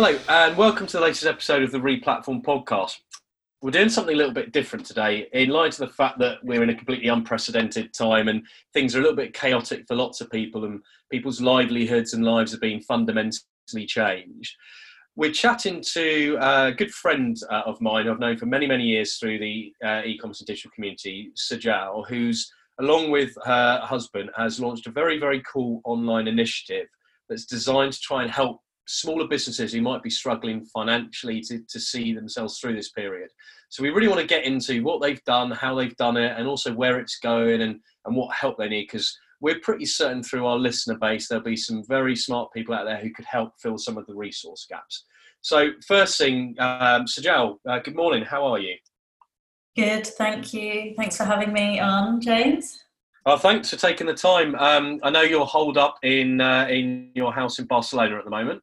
Hello, 0.00 0.16
and 0.28 0.56
welcome 0.56 0.86
to 0.86 0.96
the 0.96 1.02
latest 1.02 1.26
episode 1.26 1.64
of 1.64 1.72
the 1.72 1.78
Replatform 1.78 2.44
podcast. 2.44 2.98
We're 3.60 3.72
doing 3.72 3.88
something 3.88 4.14
a 4.14 4.16
little 4.16 4.32
bit 4.32 4.52
different 4.52 4.86
today, 4.86 5.26
in 5.32 5.48
light 5.48 5.72
of 5.72 5.88
the 5.88 5.92
fact 5.92 6.20
that 6.20 6.38
we're 6.44 6.62
in 6.62 6.70
a 6.70 6.74
completely 6.76 7.08
unprecedented 7.08 7.92
time 7.92 8.28
and 8.28 8.46
things 8.72 8.94
are 8.94 9.00
a 9.00 9.02
little 9.02 9.16
bit 9.16 9.34
chaotic 9.34 9.86
for 9.88 9.96
lots 9.96 10.20
of 10.20 10.30
people, 10.30 10.66
and 10.66 10.82
people's 11.10 11.40
livelihoods 11.40 12.14
and 12.14 12.24
lives 12.24 12.54
are 12.54 12.60
being 12.60 12.80
fundamentally 12.80 13.86
changed. 13.88 14.54
We're 15.16 15.32
chatting 15.32 15.82
to 15.94 16.38
a 16.40 16.70
good 16.70 16.92
friend 16.92 17.36
uh, 17.50 17.62
of 17.66 17.80
mine 17.80 18.08
I've 18.08 18.20
known 18.20 18.38
for 18.38 18.46
many, 18.46 18.68
many 18.68 18.84
years 18.84 19.16
through 19.16 19.40
the 19.40 19.72
uh, 19.84 20.02
e-commerce 20.04 20.38
and 20.38 20.46
digital 20.46 20.70
community, 20.76 21.32
Sajal, 21.36 22.06
who's, 22.06 22.48
along 22.78 23.10
with 23.10 23.36
her 23.46 23.80
husband, 23.82 24.30
has 24.36 24.60
launched 24.60 24.86
a 24.86 24.92
very, 24.92 25.18
very 25.18 25.42
cool 25.52 25.80
online 25.84 26.28
initiative 26.28 26.86
that's 27.28 27.46
designed 27.46 27.94
to 27.94 28.00
try 28.00 28.22
and 28.22 28.30
help 28.30 28.60
smaller 28.88 29.28
businesses 29.28 29.72
who 29.72 29.82
might 29.82 30.02
be 30.02 30.10
struggling 30.10 30.64
financially 30.64 31.40
to, 31.42 31.60
to 31.68 31.78
see 31.78 32.14
themselves 32.14 32.58
through 32.58 32.74
this 32.74 32.90
period. 32.90 33.30
So 33.68 33.82
we 33.82 33.90
really 33.90 34.08
want 34.08 34.20
to 34.20 34.26
get 34.26 34.44
into 34.44 34.82
what 34.82 35.02
they've 35.02 35.22
done, 35.24 35.50
how 35.50 35.74
they've 35.74 35.96
done 35.96 36.16
it, 36.16 36.34
and 36.36 36.48
also 36.48 36.72
where 36.72 36.98
it's 36.98 37.18
going 37.18 37.60
and, 37.60 37.80
and 38.06 38.16
what 38.16 38.34
help 38.34 38.56
they 38.56 38.68
need. 38.68 38.88
Because 38.90 39.16
we're 39.40 39.60
pretty 39.60 39.84
certain 39.84 40.22
through 40.22 40.46
our 40.46 40.58
listener 40.58 40.96
base 40.98 41.28
there'll 41.28 41.44
be 41.44 41.56
some 41.56 41.84
very 41.86 42.16
smart 42.16 42.52
people 42.52 42.74
out 42.74 42.84
there 42.84 42.96
who 42.96 43.12
could 43.12 43.26
help 43.26 43.52
fill 43.60 43.78
some 43.78 43.98
of 43.98 44.06
the 44.06 44.14
resource 44.14 44.66
gaps. 44.68 45.04
So 45.42 45.70
first 45.86 46.18
thing, 46.18 46.56
um, 46.58 47.04
Sajal, 47.04 47.58
uh, 47.68 47.78
good 47.78 47.94
morning. 47.94 48.24
How 48.24 48.44
are 48.46 48.58
you? 48.58 48.74
Good, 49.76 50.06
thank 50.06 50.52
you. 50.52 50.94
Thanks 50.96 51.16
for 51.16 51.24
having 51.24 51.52
me 51.52 51.78
on, 51.78 52.20
James. 52.20 52.82
Well, 53.24 53.36
thanks 53.36 53.70
for 53.70 53.76
taking 53.76 54.06
the 54.06 54.14
time. 54.14 54.54
Um, 54.56 54.98
I 55.02 55.10
know 55.10 55.20
you're 55.20 55.44
holed 55.44 55.76
up 55.76 55.98
in 56.02 56.40
uh, 56.40 56.66
in 56.70 57.10
your 57.14 57.32
house 57.32 57.58
in 57.58 57.66
Barcelona 57.66 58.16
at 58.16 58.24
the 58.24 58.30
moment. 58.30 58.62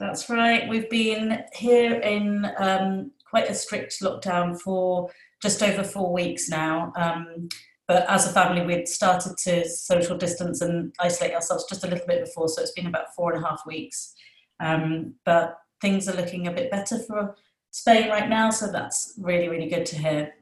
That's 0.00 0.28
right. 0.28 0.68
We've 0.68 0.90
been 0.90 1.44
here 1.54 1.94
in 2.00 2.50
um, 2.58 3.12
quite 3.28 3.48
a 3.48 3.54
strict 3.54 4.00
lockdown 4.02 4.60
for 4.60 5.10
just 5.40 5.62
over 5.62 5.84
four 5.84 6.12
weeks 6.12 6.48
now. 6.48 6.92
Um, 6.96 7.48
but 7.86 8.08
as 8.08 8.26
a 8.26 8.32
family, 8.32 8.64
we'd 8.64 8.88
started 8.88 9.36
to 9.44 9.68
social 9.68 10.16
distance 10.16 10.62
and 10.62 10.94
isolate 11.00 11.34
ourselves 11.34 11.66
just 11.68 11.84
a 11.84 11.88
little 11.88 12.06
bit 12.06 12.24
before, 12.24 12.48
so 12.48 12.62
it's 12.62 12.72
been 12.72 12.86
about 12.86 13.14
four 13.14 13.34
and 13.34 13.44
a 13.44 13.46
half 13.46 13.60
weeks. 13.66 14.14
Um, 14.60 15.14
but 15.24 15.58
things 15.80 16.08
are 16.08 16.16
looking 16.16 16.46
a 16.46 16.52
bit 16.52 16.70
better 16.70 16.98
for 16.98 17.36
Spain 17.70 18.08
right 18.08 18.28
now, 18.28 18.50
so 18.50 18.72
that's 18.72 19.14
really, 19.18 19.48
really 19.48 19.68
good 19.68 19.84
to 19.86 19.98
hear. 19.98 20.32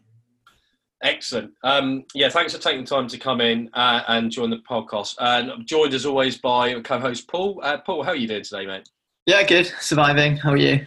Excellent. 1.02 1.52
Um, 1.64 2.04
yeah, 2.14 2.28
thanks 2.28 2.54
for 2.54 2.60
taking 2.60 2.84
the 2.84 2.86
time 2.86 3.08
to 3.08 3.18
come 3.18 3.40
in 3.40 3.70
uh, 3.72 4.02
and 4.06 4.30
join 4.30 4.50
the 4.50 4.58
podcast. 4.58 5.16
And 5.18 5.50
I'm 5.50 5.66
joined 5.66 5.94
as 5.94 6.06
always 6.06 6.38
by 6.38 6.80
co-host 6.80 7.26
Paul. 7.26 7.58
Uh, 7.60 7.78
Paul, 7.78 8.04
how 8.04 8.10
are 8.10 8.16
you 8.16 8.28
doing 8.28 8.44
today, 8.44 8.66
mate? 8.66 8.88
Yeah, 9.24 9.44
good. 9.44 9.72
Surviving. 9.80 10.36
How 10.36 10.50
are 10.50 10.56
you? 10.56 10.84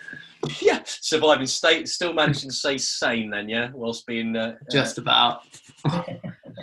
Yeah, 0.61 0.81
surviving. 0.83 1.47
Stay, 1.47 1.85
still 1.85 2.11
managing 2.11 2.49
to 2.49 2.55
stay 2.55 2.77
sane 2.77 3.29
then, 3.29 3.47
yeah, 3.47 3.69
whilst 3.73 4.05
being 4.05 4.35
uh, 4.35 4.55
just 4.69 4.97
about. 4.97 5.43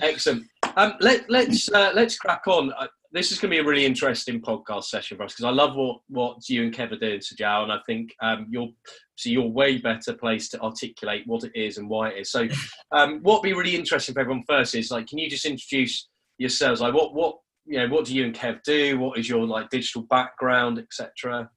excellent. 0.03 0.45
Um, 0.77 0.93
let, 1.01 1.29
let's 1.31 1.73
uh, 1.73 1.93
let's 1.95 2.19
crack 2.19 2.43
on. 2.47 2.75
Uh, 2.79 2.89
this 3.13 3.33
is 3.33 3.39
going 3.39 3.51
to 3.51 3.57
be 3.57 3.61
a 3.61 3.67
really 3.67 3.87
interesting 3.87 4.43
podcast 4.43 4.85
session 4.85 5.17
for 5.17 5.23
us 5.23 5.33
because 5.33 5.47
I 5.47 5.51
love 5.51 5.75
what 5.75 6.01
what 6.09 6.47
you 6.47 6.63
and 6.63 6.75
Kev 6.75 6.93
are 6.93 6.99
doing, 6.99 7.21
Sajal, 7.21 7.63
and 7.63 7.73
I 7.73 7.79
think 7.87 8.15
um, 8.21 8.49
you're 8.51 8.69
so 9.15 9.31
you're 9.31 9.49
way 9.49 9.79
better 9.79 10.13
placed 10.13 10.51
to 10.51 10.61
articulate 10.61 11.23
what 11.27 11.43
it 11.43 11.53
is 11.55 11.79
and 11.79 11.89
why 11.89 12.11
it 12.11 12.21
is. 12.21 12.31
So, 12.31 12.49
um, 12.93 13.21
what 13.23 13.41
would 13.41 13.49
be 13.49 13.55
really 13.55 13.77
interesting 13.77 14.13
for 14.13 14.21
everyone 14.21 14.45
first 14.47 14.75
is 14.75 14.91
like, 14.91 15.07
can 15.07 15.17
you 15.17 15.31
just 15.31 15.47
introduce 15.47 16.07
yourselves? 16.37 16.83
Like, 16.83 16.93
what 16.93 17.15
what 17.15 17.39
you 17.65 17.79
know, 17.79 17.89
what 17.89 18.05
do 18.05 18.15
you 18.15 18.27
and 18.27 18.35
Kev 18.35 18.63
do? 18.63 18.99
What 18.99 19.19
is 19.19 19.27
your 19.27 19.47
like 19.47 19.71
digital 19.71 20.03
background, 20.03 20.79
etc. 20.79 21.49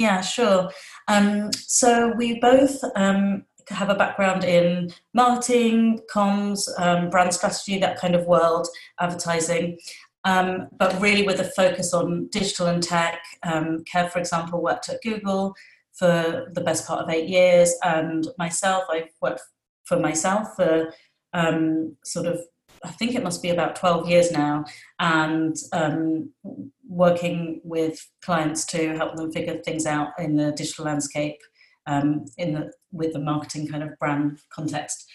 Yeah, 0.00 0.22
sure. 0.22 0.70
Um, 1.08 1.52
so 1.52 2.14
we 2.16 2.40
both 2.40 2.82
um, 2.96 3.44
have 3.68 3.90
a 3.90 3.94
background 3.94 4.44
in 4.44 4.94
marketing, 5.12 6.00
comms, 6.10 6.66
um, 6.78 7.10
brand 7.10 7.34
strategy, 7.34 7.78
that 7.80 7.98
kind 7.98 8.14
of 8.14 8.24
world, 8.24 8.66
advertising, 8.98 9.78
um, 10.24 10.68
but 10.78 10.98
really 11.02 11.22
with 11.26 11.38
a 11.38 11.44
focus 11.44 11.92
on 11.92 12.28
digital 12.28 12.68
and 12.68 12.82
tech. 12.82 13.20
Um, 13.42 13.84
Kev, 13.84 14.10
for 14.10 14.20
example, 14.20 14.62
worked 14.62 14.88
at 14.88 15.02
Google 15.02 15.54
for 15.92 16.48
the 16.50 16.62
best 16.62 16.86
part 16.86 17.00
of 17.00 17.10
eight 17.10 17.28
years, 17.28 17.74
and 17.84 18.26
myself, 18.38 18.84
I've 18.90 19.10
worked 19.20 19.42
for 19.84 20.00
myself 20.00 20.56
for 20.56 20.94
um, 21.34 21.94
sort 22.06 22.24
of 22.24 22.40
I 22.82 22.88
think 22.88 23.14
it 23.14 23.22
must 23.22 23.42
be 23.42 23.50
about 23.50 23.76
12 23.76 24.08
years 24.08 24.32
now, 24.32 24.64
and 24.98 25.54
working 26.90 27.60
with 27.62 28.04
clients 28.20 28.66
to 28.66 28.96
help 28.96 29.14
them 29.14 29.32
figure 29.32 29.56
things 29.64 29.86
out 29.86 30.08
in 30.18 30.36
the 30.36 30.50
digital 30.52 30.84
landscape 30.84 31.38
um, 31.86 32.24
in 32.36 32.52
the, 32.52 32.72
with 32.90 33.12
the 33.12 33.20
marketing 33.20 33.68
kind 33.68 33.82
of 33.82 33.96
brand 33.98 34.40
context. 34.50 35.06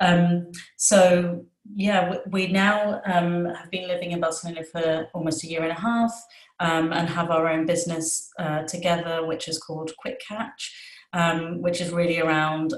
Um, 0.00 0.52
so, 0.76 1.44
yeah, 1.74 2.16
we, 2.30 2.46
now 2.46 3.02
um, 3.04 3.46
have 3.46 3.70
been 3.70 3.88
living 3.88 4.12
in 4.12 4.20
Barcelona 4.20 4.62
for 4.64 5.08
almost 5.12 5.42
a 5.42 5.48
year 5.48 5.62
and 5.62 5.72
a 5.72 5.80
half 5.80 6.12
um, 6.60 6.92
and 6.92 7.08
have 7.08 7.30
our 7.30 7.48
own 7.48 7.66
business 7.66 8.30
uh, 8.38 8.62
together, 8.62 9.26
which 9.26 9.48
is 9.48 9.58
called 9.58 9.90
Quick 9.98 10.20
Catch, 10.26 10.72
um, 11.12 11.60
which 11.62 11.80
is 11.80 11.90
really 11.90 12.20
around 12.20 12.74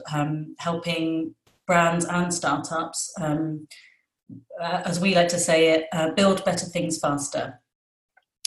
helping 0.59 1.35
brands 1.67 2.07
and 2.07 2.33
startups 2.33 3.13
um, 3.21 3.67
uh, 4.61 4.83
as 4.85 4.99
we 4.99 5.15
like 5.15 5.29
to 5.29 5.39
say 5.39 5.71
it, 5.71 5.87
uh, 5.93 6.11
build 6.11 6.45
better 6.45 6.67
things 6.67 6.99
faster 6.99 7.61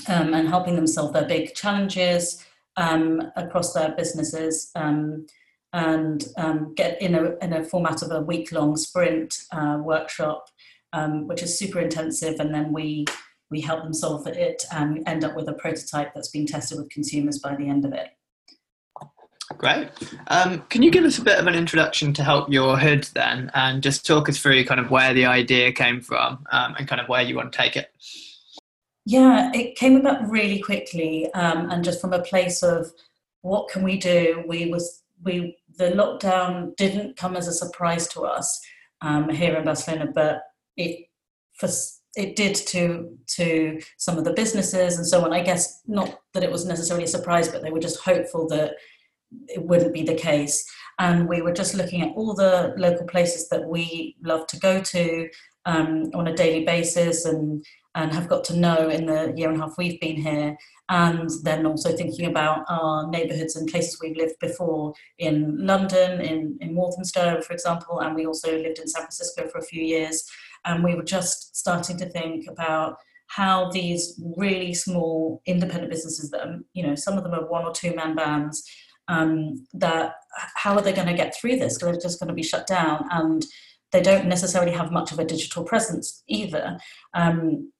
um, 0.07 0.33
and 0.33 0.47
helping 0.47 0.75
them 0.75 0.87
solve 0.87 1.13
their 1.13 1.27
big 1.27 1.53
challenges 1.53 2.43
um, 2.77 3.31
across 3.35 3.73
their 3.73 3.91
businesses 3.95 4.71
um, 4.75 5.25
and 5.73 6.25
um, 6.37 6.73
get 6.75 7.01
in 7.01 7.15
a, 7.15 7.35
in 7.37 7.53
a 7.53 7.63
format 7.63 8.01
of 8.01 8.11
a 8.11 8.21
week 8.21 8.51
long 8.51 8.75
sprint 8.77 9.37
uh, 9.51 9.79
workshop, 9.81 10.47
um, 10.93 11.27
which 11.27 11.43
is 11.43 11.59
super 11.59 11.79
intensive. 11.79 12.39
And 12.39 12.53
then 12.53 12.71
we, 12.71 13.05
we 13.51 13.61
help 13.61 13.83
them 13.83 13.93
solve 13.93 14.25
it 14.27 14.63
and 14.71 15.03
end 15.07 15.23
up 15.23 15.35
with 15.35 15.47
a 15.47 15.53
prototype 15.53 16.13
that's 16.13 16.29
been 16.29 16.45
tested 16.45 16.77
with 16.77 16.89
consumers 16.89 17.39
by 17.39 17.55
the 17.55 17.67
end 17.67 17.85
of 17.85 17.93
it. 17.93 18.09
Great. 19.57 19.89
Um, 20.27 20.61
can 20.69 20.83
you 20.83 20.91
give 20.91 21.03
us 21.03 21.17
a 21.17 21.23
bit 21.23 21.39
of 21.39 21.47
an 21.47 21.55
introduction 21.55 22.13
to 22.13 22.23
help 22.23 22.51
your 22.51 22.77
hood 22.77 23.09
then, 23.15 23.49
and 23.55 23.81
just 23.81 24.05
talk 24.05 24.29
us 24.29 24.37
through 24.37 24.63
kind 24.65 24.79
of 24.79 24.91
where 24.91 25.13
the 25.13 25.25
idea 25.25 25.71
came 25.71 26.01
from 26.01 26.45
um, 26.51 26.75
and 26.77 26.87
kind 26.87 27.01
of 27.01 27.09
where 27.09 27.23
you 27.23 27.35
want 27.35 27.51
to 27.51 27.57
take 27.57 27.75
it? 27.75 27.91
Yeah, 29.05 29.51
it 29.53 29.75
came 29.75 29.95
about 29.95 30.29
really 30.29 30.59
quickly, 30.59 31.31
um, 31.33 31.69
and 31.71 31.83
just 31.83 32.01
from 32.01 32.13
a 32.13 32.21
place 32.21 32.61
of 32.61 32.91
what 33.41 33.69
can 33.69 33.83
we 33.83 33.97
do. 33.97 34.43
We 34.47 34.67
was 34.67 35.03
we 35.23 35.57
the 35.77 35.91
lockdown 35.91 36.75
didn't 36.75 37.17
come 37.17 37.35
as 37.35 37.47
a 37.47 37.53
surprise 37.53 38.07
to 38.09 38.21
us 38.21 38.59
um, 39.01 39.29
here 39.29 39.55
in 39.55 39.65
Barcelona, 39.65 40.11
but 40.13 40.41
it 40.77 41.07
for 41.57 41.69
it 42.15 42.35
did 42.35 42.55
to 42.55 43.17
to 43.27 43.79
some 43.97 44.17
of 44.17 44.25
the 44.25 44.33
businesses 44.33 44.97
and 44.97 45.07
so 45.07 45.23
on. 45.23 45.33
I 45.33 45.41
guess 45.41 45.81
not 45.87 46.19
that 46.33 46.43
it 46.43 46.51
was 46.51 46.65
necessarily 46.65 47.05
a 47.05 47.07
surprise, 47.07 47.47
but 47.47 47.61
they 47.61 47.71
were 47.71 47.79
just 47.79 48.01
hopeful 48.01 48.47
that 48.49 48.75
it 49.47 49.63
wouldn't 49.63 49.93
be 49.93 50.03
the 50.03 50.15
case. 50.15 50.65
And 50.97 51.29
we 51.29 51.41
were 51.41 51.53
just 51.53 51.75
looking 51.75 52.01
at 52.01 52.15
all 52.15 52.33
the 52.33 52.73
local 52.77 53.07
places 53.07 53.47
that 53.49 53.65
we 53.65 54.17
love 54.21 54.47
to 54.47 54.59
go 54.59 54.81
to 54.81 55.29
um, 55.65 56.11
on 56.13 56.27
a 56.27 56.35
daily 56.35 56.65
basis 56.65 57.25
and, 57.25 57.63
and 57.95 58.13
have 58.13 58.27
got 58.27 58.43
to 58.45 58.55
know 58.55 58.89
in 58.89 59.05
the 59.05 59.33
year 59.35 59.49
and 59.49 59.57
a 59.57 59.61
half 59.61 59.77
we've 59.77 59.99
been 59.99 60.15
here. 60.15 60.57
And 60.89 61.29
then 61.43 61.65
also 61.65 61.95
thinking 61.95 62.25
about 62.25 62.65
our 62.67 63.07
neighbourhoods 63.09 63.55
and 63.55 63.69
places 63.69 63.99
we've 64.01 64.17
lived 64.17 64.39
before 64.39 64.93
in 65.17 65.65
London, 65.65 66.21
in, 66.21 66.57
in 66.61 66.75
Walthamstow, 66.75 67.41
for 67.41 67.53
example, 67.53 67.99
and 67.99 68.15
we 68.15 68.25
also 68.25 68.51
lived 68.57 68.79
in 68.79 68.87
San 68.87 69.03
Francisco 69.03 69.47
for 69.47 69.59
a 69.59 69.65
few 69.65 69.83
years. 69.83 70.23
And 70.65 70.83
we 70.83 70.95
were 70.95 71.03
just 71.03 71.55
starting 71.55 71.97
to 71.97 72.09
think 72.09 72.47
about 72.47 72.97
how 73.27 73.69
these 73.69 74.19
really 74.35 74.73
small 74.73 75.41
independent 75.45 75.91
businesses 75.91 76.31
that 76.31 76.47
are, 76.47 76.59
you 76.73 76.85
know, 76.85 76.95
some 76.95 77.17
of 77.17 77.23
them 77.23 77.33
are 77.33 77.47
one 77.47 77.63
or 77.63 77.71
two 77.71 77.95
man 77.95 78.15
bands, 78.15 78.67
um, 79.07 79.67
that 79.73 80.13
how 80.55 80.73
are 80.73 80.81
they 80.81 80.93
going 80.93 81.07
to 81.07 81.13
get 81.13 81.35
through 81.35 81.57
this? 81.57 81.77
Because 81.77 81.91
they're 81.91 82.01
just 82.01 82.19
going 82.19 82.27
to 82.29 82.33
be 82.33 82.43
shut 82.43 82.65
down, 82.65 83.05
and 83.11 83.45
they 83.91 84.01
don't 84.01 84.27
necessarily 84.27 84.71
have 84.71 84.91
much 84.91 85.11
of 85.11 85.19
a 85.19 85.25
digital 85.25 85.63
presence 85.63 86.23
either. 86.27 86.79
Um, 87.13 87.71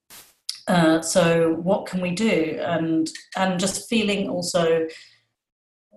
uh, 0.69 1.01
so 1.01 1.55
what 1.55 1.87
can 1.87 1.99
we 1.99 2.11
do? 2.11 2.59
And 2.61 3.09
and 3.35 3.59
just 3.59 3.89
feeling 3.89 4.29
also 4.29 4.87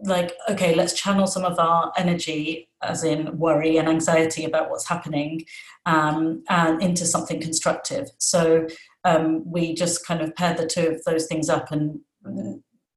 like 0.04 0.32
okay, 0.48 0.74
let's 0.74 0.94
channel 0.94 1.26
some 1.26 1.44
of 1.44 1.58
our 1.58 1.92
energy, 1.96 2.70
as 2.82 3.04
in 3.04 3.38
worry 3.38 3.76
and 3.76 3.88
anxiety 3.88 4.44
about 4.44 4.70
what's 4.70 4.88
happening, 4.88 5.44
um, 5.84 6.42
and 6.48 6.82
into 6.82 7.04
something 7.04 7.40
constructive. 7.40 8.08
So 8.18 8.66
um, 9.04 9.42
we 9.44 9.74
just 9.74 10.06
kind 10.06 10.22
of 10.22 10.34
paired 10.34 10.56
the 10.56 10.66
two 10.66 10.88
of 10.88 11.04
those 11.04 11.26
things 11.26 11.50
up 11.50 11.70
and 11.70 12.00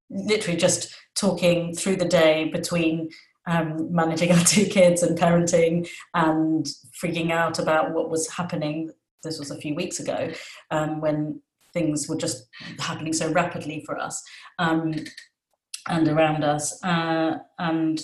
literally 0.09 0.57
just 0.57 0.95
talking 1.15 1.75
through 1.75 1.97
the 1.97 2.07
day 2.07 2.49
between 2.53 3.09
um, 3.47 3.93
managing 3.93 4.31
our 4.37 4.43
two 4.45 4.65
kids 4.65 5.03
and 5.03 5.17
parenting 5.17 5.89
and 6.13 6.67
freaking 7.03 7.31
out 7.31 7.59
about 7.59 7.93
what 7.93 8.09
was 8.09 8.29
happening. 8.29 8.91
This 9.23 9.39
was 9.39 9.51
a 9.51 9.57
few 9.57 9.75
weeks 9.75 9.99
ago 9.99 10.31
um, 10.71 11.01
when 11.01 11.41
things 11.75 12.07
were 12.09 12.17
just 12.17 12.47
happening 12.79 13.13
so 13.13 13.31
rapidly 13.31 13.83
for 13.85 13.99
us. 13.99 14.23
Um, 14.57 14.95
and 15.87 16.07
around 16.07 16.43
us, 16.43 16.83
uh, 16.83 17.37
and 17.59 18.01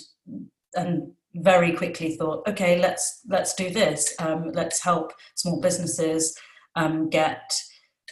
and 0.76 1.12
very 1.34 1.72
quickly 1.72 2.16
thought, 2.16 2.46
okay, 2.46 2.78
let's 2.78 3.22
let's 3.28 3.54
do 3.54 3.70
this. 3.70 4.14
Um, 4.20 4.52
let's 4.52 4.80
help 4.80 5.12
small 5.34 5.60
businesses 5.60 6.38
um, 6.76 7.10
get 7.10 7.52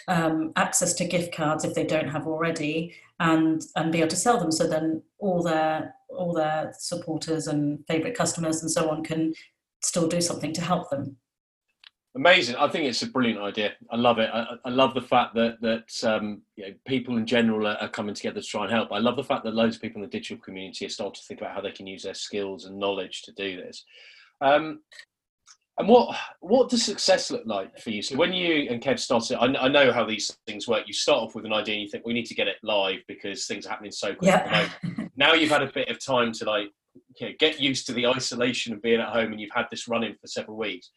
um, 0.08 0.52
access 0.56 0.94
to 0.94 1.04
gift 1.04 1.32
cards 1.34 1.64
if 1.64 1.74
they 1.74 1.84
don't 1.84 2.08
have 2.08 2.26
already, 2.26 2.96
and 3.20 3.62
and 3.76 3.92
be 3.92 3.98
able 3.98 4.08
to 4.08 4.16
sell 4.16 4.40
them. 4.40 4.50
So 4.50 4.66
then 4.66 5.02
all 5.18 5.42
their 5.42 5.94
all 6.08 6.32
their 6.32 6.72
supporters 6.76 7.46
and 7.46 7.86
favorite 7.86 8.16
customers 8.16 8.62
and 8.62 8.70
so 8.70 8.90
on 8.90 9.04
can 9.04 9.32
still 9.82 10.08
do 10.08 10.20
something 10.20 10.52
to 10.54 10.60
help 10.60 10.90
them. 10.90 11.16
Amazing! 12.16 12.56
I 12.56 12.66
think 12.68 12.86
it's 12.86 13.02
a 13.02 13.06
brilliant 13.06 13.40
idea. 13.40 13.72
I 13.90 13.96
love 13.96 14.18
it. 14.18 14.30
I, 14.32 14.56
I 14.64 14.70
love 14.70 14.94
the 14.94 15.00
fact 15.00 15.34
that 15.36 15.60
that 15.60 16.04
um, 16.04 16.42
you 16.56 16.66
know, 16.66 16.74
people 16.84 17.16
in 17.16 17.24
general 17.24 17.68
are, 17.68 17.76
are, 17.76 17.88
coming 17.88 18.16
together 18.16 18.40
to 18.40 18.46
try 18.46 18.64
and 18.64 18.72
help. 18.72 18.90
I 18.90 18.98
love 18.98 19.14
the 19.14 19.22
fact 19.22 19.44
that 19.44 19.54
loads 19.54 19.76
of 19.76 19.82
people 19.82 20.02
in 20.02 20.08
the 20.08 20.18
digital 20.18 20.42
community 20.42 20.86
are 20.86 20.90
starting 20.90 21.14
to 21.14 21.22
think 21.22 21.40
about 21.40 21.54
how 21.54 21.60
they 21.60 21.70
can 21.70 21.86
use 21.86 22.02
their 22.02 22.14
skills 22.14 22.64
and 22.64 22.80
knowledge 22.80 23.22
to 23.22 23.32
do 23.32 23.56
this. 23.56 23.84
Um, 24.40 24.80
and 25.78 25.88
what 25.88 26.16
what 26.40 26.68
does 26.68 26.84
success 26.84 27.30
look 27.30 27.44
like 27.46 27.78
for 27.78 27.90
you? 27.90 28.02
So 28.02 28.16
when 28.16 28.32
you 28.32 28.68
and 28.70 28.82
Kev 28.82 28.98
started, 28.98 29.38
I, 29.38 29.46
I, 29.46 29.68
know 29.68 29.92
how 29.92 30.04
these 30.04 30.36
things 30.46 30.66
work. 30.66 30.88
You 30.88 30.92
start 30.92 31.22
off 31.22 31.34
with 31.34 31.46
an 31.46 31.52
idea 31.52 31.76
and 31.76 31.82
you 31.82 31.88
think 31.88 32.04
we 32.04 32.12
need 32.12 32.26
to 32.26 32.34
get 32.34 32.48
it 32.48 32.56
live 32.62 32.98
because 33.06 33.46
things 33.46 33.66
are 33.66 33.70
happening 33.70 33.92
so 33.92 34.14
quickly. 34.14 34.28
Yeah. 34.28 34.68
now 35.16 35.34
you've 35.34 35.50
had 35.50 35.62
a 35.62 35.72
bit 35.72 35.88
of 35.88 36.04
time 36.04 36.32
to 36.32 36.44
like 36.44 36.70
you 37.18 37.28
know, 37.28 37.34
get 37.38 37.60
used 37.60 37.86
to 37.86 37.92
the 37.92 38.06
isolation 38.06 38.74
of 38.74 38.82
being 38.82 39.00
at 39.00 39.08
home, 39.08 39.32
and 39.32 39.40
you've 39.40 39.54
had 39.54 39.66
this 39.70 39.88
running 39.88 40.14
for 40.20 40.26
several 40.26 40.56
weeks. 40.56 40.90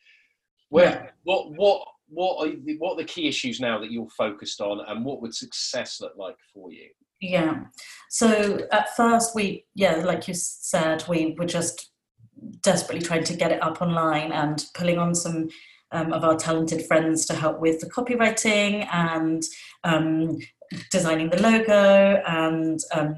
Where 0.73 0.89
yeah. 0.89 1.09
what 1.21 1.51
what 1.51 1.87
what 2.07 2.47
are 2.47 2.51
the, 2.65 2.77
what 2.79 2.93
are 2.93 2.97
the 2.97 3.03
key 3.03 3.27
issues 3.27 3.59
now 3.59 3.79
that 3.79 3.91
you're 3.91 4.09
focused 4.17 4.59
on, 4.59 4.81
and 4.87 5.05
what 5.05 5.21
would 5.21 5.35
success 5.35 6.01
look 6.01 6.13
like 6.17 6.35
for 6.51 6.71
you? 6.71 6.89
Yeah. 7.21 7.65
So 8.09 8.59
at 8.71 8.95
first, 8.95 9.35
we 9.35 9.65
yeah, 9.75 9.97
like 9.97 10.27
you 10.27 10.33
said, 10.33 11.03
we 11.07 11.35
were 11.37 11.45
just 11.45 11.91
desperately 12.63 13.05
trying 13.05 13.23
to 13.25 13.35
get 13.35 13.51
it 13.51 13.61
up 13.61 13.83
online 13.83 14.31
and 14.31 14.65
pulling 14.73 14.97
on 14.97 15.13
some 15.13 15.49
um, 15.91 16.11
of 16.11 16.23
our 16.23 16.35
talented 16.35 16.87
friends 16.87 17.27
to 17.27 17.35
help 17.35 17.59
with 17.59 17.79
the 17.79 17.91
copywriting 17.91 18.87
and 18.91 19.43
um, 19.83 20.39
designing 20.89 21.29
the 21.29 21.39
logo 21.39 22.19
and 22.25 22.79
um, 22.95 23.15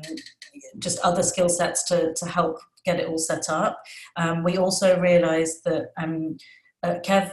just 0.80 1.00
other 1.06 1.24
skill 1.24 1.48
sets 1.48 1.86
to, 1.86 2.14
to 2.16 2.26
help 2.26 2.60
get 2.84 3.00
it 3.00 3.08
all 3.08 3.18
set 3.18 3.50
up. 3.50 3.82
Um, 4.18 4.44
we 4.44 4.58
also 4.58 5.00
realized 5.00 5.64
that 5.64 5.92
um, 5.98 6.38
uh, 6.86 7.00
Kev 7.00 7.32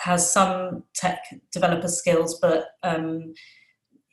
has 0.00 0.30
some 0.30 0.84
tech 0.94 1.20
developer 1.52 1.88
skills, 1.88 2.38
but 2.40 2.68
um, 2.82 3.34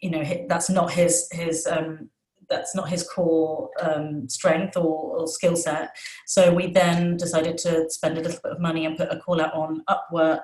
you 0.01 0.09
know 0.09 0.23
that's 0.49 0.69
not 0.69 0.91
his 0.91 1.27
his 1.31 1.65
um, 1.67 2.09
that's 2.49 2.75
not 2.75 2.89
his 2.89 3.07
core 3.07 3.69
um, 3.81 4.27
strength 4.29 4.77
or, 4.77 5.17
or 5.17 5.27
skill 5.27 5.55
set. 5.55 5.95
So 6.27 6.53
we 6.53 6.71
then 6.71 7.17
decided 7.17 7.57
to 7.59 7.89
spend 7.89 8.17
a 8.17 8.21
little 8.21 8.39
bit 8.43 8.51
of 8.51 8.59
money 8.59 8.85
and 8.85 8.97
put 8.97 9.11
a 9.11 9.19
call 9.19 9.41
out 9.41 9.53
on 9.53 9.83
Upwork 9.89 10.43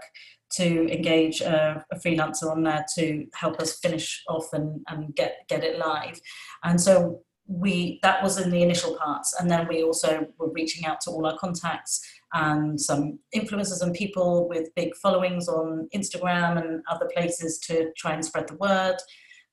to 0.53 0.91
engage 0.91 1.41
a, 1.41 1.85
a, 1.91 1.95
freelancer 1.95 2.51
on 2.51 2.63
there 2.63 2.83
to 2.95 3.25
help 3.33 3.59
us 3.61 3.79
finish 3.79 4.21
off 4.27 4.51
and, 4.51 4.81
and 4.87 5.15
get 5.15 5.47
get 5.47 5.63
it 5.63 5.77
live. 5.77 6.19
And 6.63 6.79
so 6.79 7.21
we 7.47 7.99
that 8.03 8.23
was 8.23 8.39
in 8.39 8.49
the 8.49 8.63
initial 8.63 8.95
parts, 8.97 9.35
and 9.39 9.49
then 9.49 9.67
we 9.67 9.83
also 9.83 10.27
were 10.37 10.51
reaching 10.51 10.85
out 10.85 11.01
to 11.01 11.11
all 11.11 11.25
our 11.25 11.37
contacts 11.37 12.01
and 12.33 12.79
some 12.79 13.19
influencers 13.35 13.81
and 13.81 13.93
people 13.93 14.47
with 14.47 14.73
big 14.75 14.95
followings 14.95 15.47
on 15.47 15.89
Instagram 15.93 16.61
and 16.61 16.83
other 16.89 17.09
places 17.13 17.59
to 17.59 17.91
try 17.97 18.13
and 18.13 18.23
spread 18.23 18.47
the 18.47 18.55
word. 18.55 18.95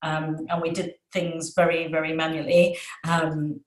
Um, 0.03 0.47
and 0.49 0.63
we 0.63 0.71
did 0.71 0.95
things 1.13 1.55
very, 1.55 1.89
very 1.89 2.13
manually. 2.13 2.79
Um, 3.07 3.61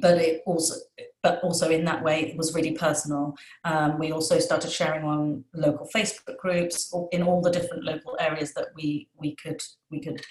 but 0.00 0.18
it 0.18 0.42
also, 0.46 0.74
but 1.22 1.42
also 1.42 1.68
in 1.68 1.84
that 1.84 2.02
way, 2.02 2.20
it 2.20 2.36
was 2.36 2.54
really 2.54 2.72
personal. 2.72 3.34
Um, 3.64 3.98
we 3.98 4.12
also 4.12 4.38
started 4.38 4.70
sharing 4.70 5.04
on 5.04 5.44
local 5.54 5.88
Facebook 5.94 6.38
groups 6.38 6.92
in 7.12 7.22
all 7.22 7.40
the 7.40 7.50
different 7.50 7.84
local 7.84 8.16
areas 8.20 8.54
that 8.54 8.68
we 8.76 9.08
we 9.18 9.34
could 9.34 9.60
we 9.90 10.00
could 10.00 10.22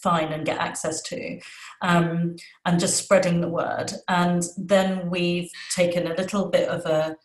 find 0.00 0.32
and 0.32 0.46
get 0.46 0.58
access 0.58 1.02
to, 1.02 1.40
um, 1.82 2.36
and 2.64 2.78
just 2.78 3.02
spreading 3.02 3.40
the 3.40 3.48
word. 3.48 3.92
And 4.06 4.44
then 4.56 5.10
we've 5.10 5.50
taken 5.74 6.06
a 6.06 6.14
little 6.14 6.48
bit 6.48 6.68
of 6.68 6.86
a 6.86 7.16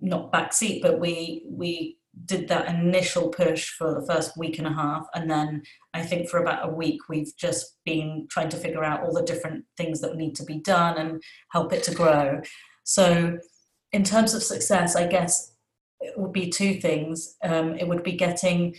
not 0.00 0.32
backseat, 0.32 0.82
but 0.82 1.00
we 1.00 1.46
we 1.48 1.98
did 2.24 2.48
that 2.48 2.68
initial 2.68 3.28
push 3.28 3.68
for 3.70 3.92
the 3.94 4.06
first 4.06 4.38
week 4.38 4.58
and 4.58 4.66
a 4.66 4.72
half. 4.72 5.06
And 5.14 5.30
then 5.30 5.62
i 5.92 6.02
think 6.02 6.28
for 6.28 6.38
about 6.40 6.66
a 6.66 6.72
week 6.72 7.08
we've 7.10 7.36
just 7.36 7.76
been 7.84 8.26
trying 8.30 8.48
to 8.48 8.56
figure 8.56 8.82
out 8.82 9.02
all 9.02 9.12
the 9.12 9.22
different 9.22 9.64
things 9.76 10.00
that 10.00 10.16
need 10.16 10.34
to 10.36 10.44
be 10.44 10.60
done 10.60 10.96
and 10.96 11.22
help 11.52 11.74
it 11.74 11.82
to 11.84 11.94
grow. 11.94 12.40
So 12.84 13.38
in 13.92 14.02
terms 14.02 14.32
of 14.32 14.42
success 14.42 14.96
i 14.96 15.06
guess 15.06 15.56
it 16.00 16.18
would 16.18 16.32
be 16.32 16.48
two 16.48 16.74
things. 16.74 17.36
Um, 17.42 17.76
it 17.78 17.88
would 17.88 18.02
be 18.02 18.12
getting 18.12 18.74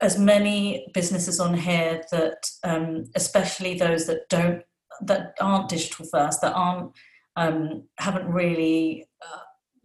as 0.00 0.18
many 0.18 0.86
businesses 0.94 1.40
on 1.40 1.54
here 1.54 2.02
that 2.10 2.48
um, 2.64 3.04
especially 3.14 3.74
those 3.74 4.06
that 4.06 4.28
don't 4.28 4.62
that 5.02 5.34
aren't 5.40 5.68
digital 5.68 6.04
first 6.06 6.40
that 6.40 6.52
aren't 6.54 6.92
um, 7.36 7.84
haven't 7.98 8.26
really 8.26 9.06
uh, 9.22 9.38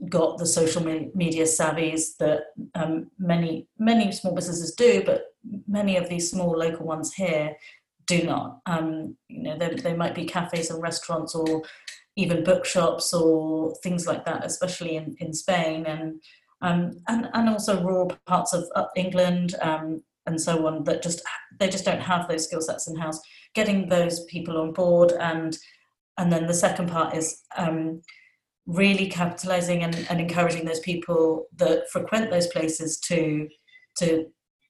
got 0.10 0.38
the 0.38 0.46
social 0.46 0.84
media 0.84 1.46
savvies 1.46 2.18
that 2.20 2.48
um, 2.76 3.10
many 3.18 3.68
many 3.78 4.12
small 4.12 4.36
businesses 4.36 4.74
do, 4.76 5.04
but 5.06 5.34
many 5.68 5.98
of 5.98 6.10
these 6.10 6.30
small 6.30 6.58
local 6.58 6.86
ones 6.86 7.14
here 7.14 7.56
do 8.08 8.24
not. 8.24 8.60
Um, 8.66 9.18
you 9.30 9.44
know, 9.44 9.58
they, 9.58 9.94
might 9.94 10.16
be 10.16 10.26
cafes 10.26 10.70
and 10.70 10.82
restaurants 10.82 11.34
or 11.34 11.64
even 12.16 12.44
bookshops 12.44 13.14
or 13.14 13.76
things 13.84 14.06
like 14.06 14.26
that, 14.26 14.46
especially 14.46 14.96
in, 14.96 15.16
in 15.20 15.34
Spain 15.34 15.86
and 15.86 16.22
um, 16.62 17.02
and 17.08 17.30
and 17.34 17.50
also 17.50 17.84
rural 17.84 18.12
parts 18.26 18.54
of 18.54 18.66
England 18.96 19.56
um, 19.62 20.02
and 20.26 20.40
so 20.40 20.68
on 20.68 20.84
that 20.86 21.04
just 21.04 21.22
they 21.60 21.70
just 21.70 21.86
don't 21.86 22.02
have 22.02 22.28
those 22.28 22.46
skill 22.46 22.62
sets 22.62 22.88
in 22.88 22.96
house. 22.96 23.20
Getting 23.54 23.88
those 23.88 24.24
people 24.26 24.58
on 24.58 24.72
board 24.72 25.14
and 25.14 25.58
and 26.18 26.32
then 26.32 26.48
the 26.48 26.54
second 26.54 26.90
part 26.90 27.16
is 27.16 27.42
um, 27.58 28.02
really 28.66 29.08
capitalizing 29.08 29.84
and, 29.84 30.06
and 30.10 30.20
encouraging 30.20 30.66
those 30.66 30.80
people 30.80 31.46
that 31.56 31.90
frequent 31.92 32.32
those 32.32 32.48
places 32.48 32.98
to 33.00 33.48
to 33.98 34.26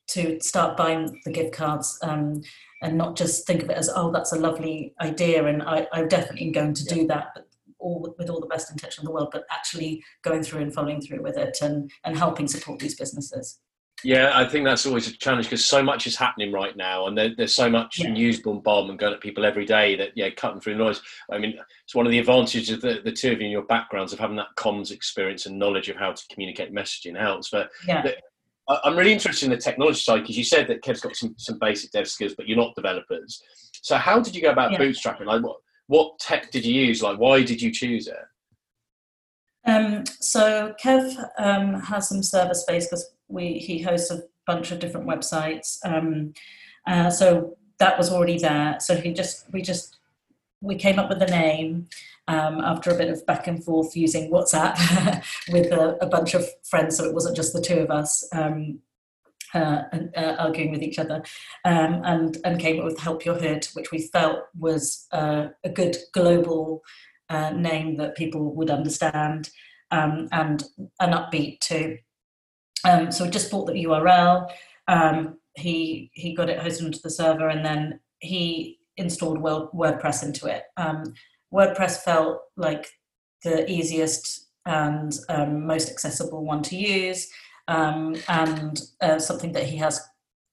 to 0.07 0.39
start 0.39 0.77
buying 0.77 1.19
the 1.25 1.31
gift 1.31 1.53
cards 1.53 1.97
um, 2.03 2.41
and 2.83 2.97
not 2.97 3.15
just 3.15 3.47
think 3.47 3.63
of 3.63 3.69
it 3.69 3.77
as 3.77 3.89
oh 3.95 4.11
that's 4.11 4.33
a 4.33 4.39
lovely 4.39 4.93
idea 5.01 5.45
and 5.45 5.63
I, 5.63 5.87
I'm 5.93 6.07
definitely 6.07 6.51
going 6.51 6.73
to 6.73 6.85
do 6.85 7.07
that 7.07 7.29
but 7.33 7.47
all 7.79 8.13
with 8.17 8.29
all 8.29 8.39
the 8.39 8.47
best 8.47 8.69
intention 8.69 9.01
in 9.01 9.05
the 9.05 9.11
world 9.11 9.29
but 9.31 9.45
actually 9.51 10.03
going 10.23 10.43
through 10.43 10.61
and 10.61 10.73
following 10.73 11.01
through 11.01 11.21
with 11.21 11.37
it 11.37 11.57
and 11.61 11.89
and 12.03 12.17
helping 12.17 12.47
support 12.47 12.79
these 12.79 12.95
businesses 12.95 13.59
yeah, 14.05 14.31
I 14.35 14.45
think 14.45 14.65
that's 14.65 14.85
always 14.85 15.07
a 15.07 15.17
challenge 15.17 15.47
because 15.47 15.65
so 15.65 15.81
much 15.81 16.05
is 16.05 16.15
happening 16.15 16.51
right 16.51 16.77
now, 16.77 17.07
and 17.07 17.17
there, 17.17 17.33
there's 17.35 17.55
so 17.55 17.69
much 17.69 17.97
yeah. 17.97 18.11
news 18.11 18.39
bombardment 18.39 18.99
going 18.99 19.13
at 19.13 19.19
people 19.19 19.45
every 19.45 19.65
day 19.65 19.95
that 19.95 20.11
yeah, 20.15 20.29
cutting 20.29 20.61
through 20.61 20.73
the 20.73 20.83
noise. 20.83 21.01
I 21.31 21.39
mean, 21.39 21.57
it's 21.83 21.95
one 21.95 22.05
of 22.05 22.11
the 22.11 22.19
advantages 22.19 22.69
of 22.69 22.81
the, 22.81 23.01
the 23.03 23.11
two 23.11 23.31
of 23.31 23.39
you 23.39 23.47
in 23.47 23.51
your 23.51 23.63
backgrounds 23.65 24.13
of 24.13 24.19
having 24.19 24.35
that 24.35 24.55
comms 24.57 24.91
experience 24.91 25.47
and 25.47 25.57
knowledge 25.57 25.89
of 25.89 25.97
how 25.97 26.11
to 26.11 26.23
communicate 26.31 26.71
messaging 26.71 27.19
helps. 27.19 27.49
But 27.49 27.71
yeah. 27.87 28.03
The, 28.03 28.15
I'm 28.83 28.95
really 28.95 29.13
interested 29.13 29.45
in 29.45 29.51
the 29.51 29.57
technology 29.57 29.99
side 29.99 30.21
because 30.21 30.37
you 30.37 30.43
said 30.43 30.67
that 30.67 30.83
Kev's 30.83 31.01
got 31.01 31.15
some, 31.15 31.35
some 31.37 31.59
basic 31.59 31.91
dev 31.91 32.07
skills, 32.07 32.33
but 32.35 32.47
you're 32.47 32.57
not 32.57 32.75
developers. 32.75 33.41
So 33.81 33.97
how 33.97 34.19
did 34.19 34.35
you 34.35 34.41
go 34.41 34.51
about 34.51 34.71
yeah. 34.71 34.79
bootstrapping? 34.79 35.25
Like 35.25 35.43
what 35.43 35.57
what 35.87 36.19
tech 36.19 36.51
did 36.51 36.65
you 36.65 36.73
use? 36.73 37.01
Like 37.01 37.17
why 37.17 37.43
did 37.43 37.61
you 37.61 37.71
choose 37.71 38.07
it? 38.07 38.17
Um, 39.67 40.03
so 40.19 40.75
Kev 40.83 41.15
um, 41.39 41.81
has 41.81 42.09
some 42.09 42.21
server 42.21 42.53
space 42.53 42.85
because 42.85 43.14
we 43.27 43.59
he 43.59 43.81
hosts 43.81 44.11
a 44.11 44.23
bunch 44.45 44.71
of 44.71 44.79
different 44.79 45.07
websites. 45.07 45.77
Um, 45.83 46.33
uh, 46.87 47.09
so 47.09 47.57
that 47.79 47.97
was 47.97 48.11
already 48.11 48.37
there. 48.37 48.77
So 48.79 48.95
he 48.95 49.13
just 49.13 49.51
we 49.51 49.61
just 49.61 49.97
we 50.61 50.75
came 50.75 50.99
up 50.99 51.09
with 51.09 51.19
the 51.19 51.25
name 51.27 51.87
um, 52.27 52.59
after 52.61 52.91
a 52.91 52.97
bit 52.97 53.09
of 53.09 53.25
back 53.25 53.47
and 53.47 53.63
forth 53.63 53.95
using 53.95 54.31
WhatsApp 54.31 55.23
with 55.51 55.71
a, 55.71 55.97
a, 56.01 56.07
bunch 56.07 56.33
of 56.33 56.47
friends. 56.63 56.97
So 56.97 57.05
it 57.05 57.13
wasn't 57.13 57.35
just 57.35 57.53
the 57.53 57.61
two 57.61 57.79
of 57.79 57.91
us. 57.91 58.27
Um, 58.33 58.79
uh, 59.53 59.83
and, 59.93 60.09
uh, 60.17 60.35
arguing 60.37 60.69
with 60.69 60.81
each 60.81 60.99
other, 60.99 61.23
um, 61.63 62.01
and 62.03 62.37
and 62.43 62.59
came 62.59 62.77
up 62.77 62.83
with 62.83 62.99
Help 62.99 63.23
Your 63.23 63.35
Hood, 63.35 63.65
which 63.73 63.89
we 63.89 63.99
felt 63.99 64.39
was 64.59 65.07
uh, 65.13 65.47
a 65.63 65.69
good 65.69 65.95
global 66.13 66.83
uh, 67.29 67.51
name 67.51 67.95
that 67.95 68.17
people 68.17 68.53
would 68.53 68.69
understand, 68.69 69.49
um, 69.91 70.27
and 70.33 70.65
an 70.99 71.11
upbeat 71.11 71.61
too. 71.61 71.97
Um, 72.85 73.11
so 73.11 73.25
we 73.25 73.31
just 73.31 73.51
bought 73.51 73.65
the 73.67 73.85
URL. 73.85 74.49
Um, 74.87 75.39
he 75.55 76.11
he 76.13 76.33
got 76.33 76.49
it 76.49 76.59
hosted 76.59 76.85
onto 76.85 76.99
the 76.99 77.09
server, 77.09 77.49
and 77.49 77.65
then 77.65 77.99
he 78.19 78.79
installed 78.97 79.39
WordPress 79.39 80.23
into 80.23 80.47
it. 80.47 80.63
Um, 80.77 81.13
WordPress 81.53 81.97
felt 81.97 82.41
like 82.55 82.87
the 83.43 83.69
easiest 83.69 84.47
and 84.65 85.13
um, 85.29 85.65
most 85.65 85.89
accessible 85.89 86.43
one 86.43 86.63
to 86.63 86.75
use, 86.75 87.29
um, 87.67 88.15
and 88.27 88.81
uh, 89.01 89.19
something 89.19 89.51
that 89.53 89.65
he 89.65 89.77
has 89.77 90.01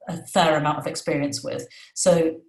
a 0.08 0.24
fair 0.26 0.56
amount 0.56 0.78
of 0.78 0.86
experience 0.86 1.42
with. 1.42 1.66
So 1.94 2.40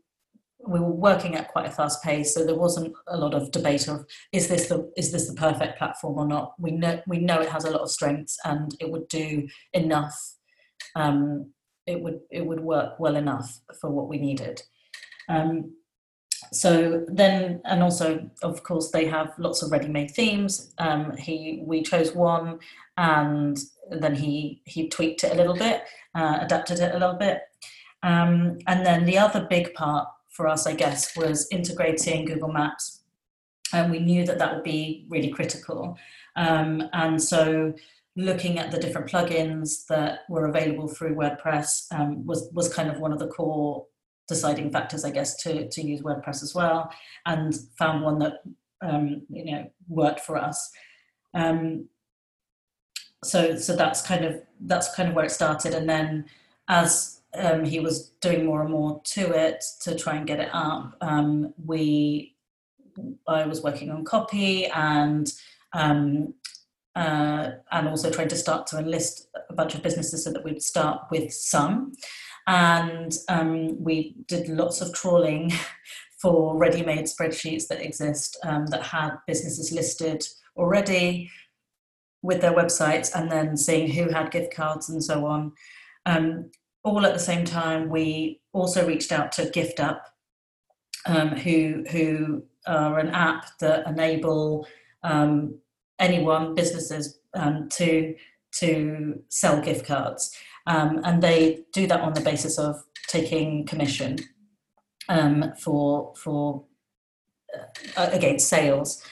we 0.65 0.79
were 0.79 0.91
working 0.91 1.35
at 1.35 1.49
quite 1.49 1.67
a 1.67 1.71
fast 1.71 2.03
pace, 2.03 2.33
so 2.33 2.45
there 2.45 2.55
wasn't 2.55 2.93
a 3.07 3.17
lot 3.17 3.33
of 3.33 3.51
debate 3.51 3.87
of 3.87 4.05
is 4.31 4.47
this 4.47 4.67
the 4.67 4.91
is 4.95 5.11
this 5.11 5.27
the 5.27 5.35
perfect 5.35 5.77
platform 5.77 6.17
or 6.17 6.27
not. 6.27 6.53
We 6.59 6.71
know 6.71 7.01
we 7.07 7.19
know 7.19 7.41
it 7.41 7.49
has 7.49 7.65
a 7.65 7.71
lot 7.71 7.81
of 7.81 7.91
strengths 7.91 8.37
and 8.45 8.75
it 8.79 8.89
would 8.89 9.07
do 9.07 9.47
enough. 9.73 10.15
Um, 10.95 11.51
it 11.85 12.01
would 12.01 12.19
it 12.31 12.45
would 12.45 12.61
work 12.61 12.99
well 12.99 13.15
enough 13.15 13.59
for 13.81 13.89
what 13.89 14.07
we 14.07 14.17
needed. 14.17 14.61
Um, 15.29 15.73
so 16.51 17.05
then, 17.07 17.61
and 17.65 17.81
also, 17.81 18.29
of 18.41 18.63
course, 18.63 18.91
they 18.91 19.05
have 19.05 19.33
lots 19.37 19.63
of 19.63 19.71
ready-made 19.71 20.11
themes. 20.11 20.73
Um, 20.77 21.15
he 21.17 21.63
we 21.65 21.81
chose 21.81 22.13
one, 22.13 22.59
and 22.97 23.57
then 23.89 24.15
he 24.15 24.61
he 24.65 24.89
tweaked 24.89 25.23
it 25.23 25.33
a 25.33 25.35
little 25.35 25.55
bit, 25.55 25.83
uh, 26.15 26.39
adapted 26.41 26.79
it 26.79 26.93
a 26.93 26.99
little 26.99 27.15
bit, 27.15 27.41
um, 28.03 28.59
and 28.67 28.85
then 28.85 29.05
the 29.05 29.17
other 29.17 29.47
big 29.49 29.73
part 29.73 30.07
for 30.33 30.47
us, 30.47 30.67
I 30.67 30.73
guess, 30.73 31.15
was 31.15 31.47
integrating 31.51 32.25
Google 32.25 32.51
Maps. 32.51 33.01
And 33.71 33.91
we 33.91 33.99
knew 33.99 34.25
that 34.25 34.37
that 34.39 34.53
would 34.53 34.63
be 34.63 35.05
really 35.09 35.29
critical. 35.29 35.97
Um, 36.35 36.83
and 36.93 37.21
so 37.21 37.73
looking 38.15 38.59
at 38.59 38.71
the 38.71 38.79
different 38.79 39.09
plugins 39.09 39.87
that 39.87 40.19
were 40.29 40.45
available 40.45 40.87
through 40.87 41.15
WordPress 41.15 41.91
um, 41.91 42.25
was, 42.25 42.49
was 42.53 42.73
kind 42.73 42.89
of 42.89 42.99
one 42.99 43.13
of 43.13 43.19
the 43.19 43.27
core 43.27 43.85
deciding 44.27 44.71
factors, 44.71 45.05
I 45.05 45.11
guess, 45.11 45.35
to, 45.43 45.67
to 45.67 45.81
use 45.81 46.01
WordPress 46.01 46.43
as 46.43 46.53
well, 46.55 46.91
and 47.25 47.53
found 47.77 48.03
one 48.03 48.19
that 48.19 48.43
um, 48.81 49.21
you 49.29 49.45
know 49.45 49.71
worked 49.87 50.19
for 50.19 50.37
us. 50.37 50.71
Um, 51.33 51.87
so 53.23 53.57
so 53.57 53.75
that's 53.75 54.01
kind 54.01 54.25
of 54.25 54.41
that's 54.61 54.93
kind 54.95 55.09
of 55.09 55.15
where 55.15 55.25
it 55.25 55.31
started, 55.31 55.73
and 55.73 55.89
then 55.89 56.25
as 56.67 57.21
um, 57.35 57.65
he 57.65 57.79
was 57.79 58.09
doing 58.21 58.45
more 58.45 58.61
and 58.61 58.71
more 58.71 59.01
to 59.03 59.31
it 59.31 59.63
to 59.81 59.95
try 59.95 60.15
and 60.15 60.27
get 60.27 60.39
it 60.39 60.49
up. 60.53 60.95
Um, 61.01 61.53
we, 61.63 62.35
I 63.27 63.45
was 63.45 63.63
working 63.63 63.89
on 63.89 64.05
copy 64.05 64.67
and 64.67 65.31
um, 65.73 66.35
uh, 66.95 67.51
and 67.71 67.87
also 67.87 68.11
trying 68.11 68.27
to 68.27 68.35
start 68.35 68.67
to 68.67 68.77
enlist 68.77 69.27
a 69.49 69.53
bunch 69.53 69.73
of 69.73 69.81
businesses 69.81 70.23
so 70.23 70.31
that 70.31 70.43
we'd 70.43 70.61
start 70.61 71.01
with 71.09 71.33
some. 71.33 71.93
And 72.45 73.13
um, 73.29 73.83
we 73.83 74.15
did 74.27 74.47
lots 74.47 74.81
of 74.81 74.93
trawling 74.93 75.51
for 76.21 76.55
ready-made 76.55 77.05
spreadsheets 77.05 77.67
that 77.67 77.81
exist 77.81 78.37
um, 78.45 78.67
that 78.67 78.83
had 78.83 79.15
businesses 79.27 79.71
listed 79.71 80.25
already 80.55 81.31
with 82.21 82.41
their 82.41 82.53
websites, 82.53 83.13
and 83.13 83.29
then 83.29 83.57
seeing 83.57 83.91
who 83.91 84.09
had 84.09 84.31
gift 84.31 84.53
cards 84.55 84.87
and 84.87 85.03
so 85.03 85.25
on. 85.25 85.51
Um, 86.05 86.51
all 86.83 87.05
at 87.05 87.13
the 87.13 87.19
same 87.19 87.45
time, 87.45 87.89
we 87.89 88.41
also 88.51 88.85
reached 88.85 89.11
out 89.11 89.31
to 89.33 89.43
GiftUp, 89.43 89.99
um, 91.05 91.29
who 91.29 91.83
who 91.89 92.43
are 92.67 92.99
an 92.99 93.09
app 93.09 93.57
that 93.59 93.87
enable 93.87 94.67
um, 95.03 95.55
anyone, 95.99 96.55
businesses, 96.55 97.19
um, 97.33 97.69
to 97.69 98.15
to 98.59 99.21
sell 99.29 99.61
gift 99.61 99.85
cards, 99.85 100.35
um, 100.67 101.01
and 101.03 101.21
they 101.21 101.63
do 101.73 101.87
that 101.87 102.01
on 102.01 102.13
the 102.13 102.21
basis 102.21 102.59
of 102.59 102.83
taking 103.07 103.65
commission 103.65 104.17
um, 105.09 105.53
for 105.59 106.13
for 106.15 106.63
uh, 107.97 108.09
against 108.11 108.47
sales. 108.47 109.03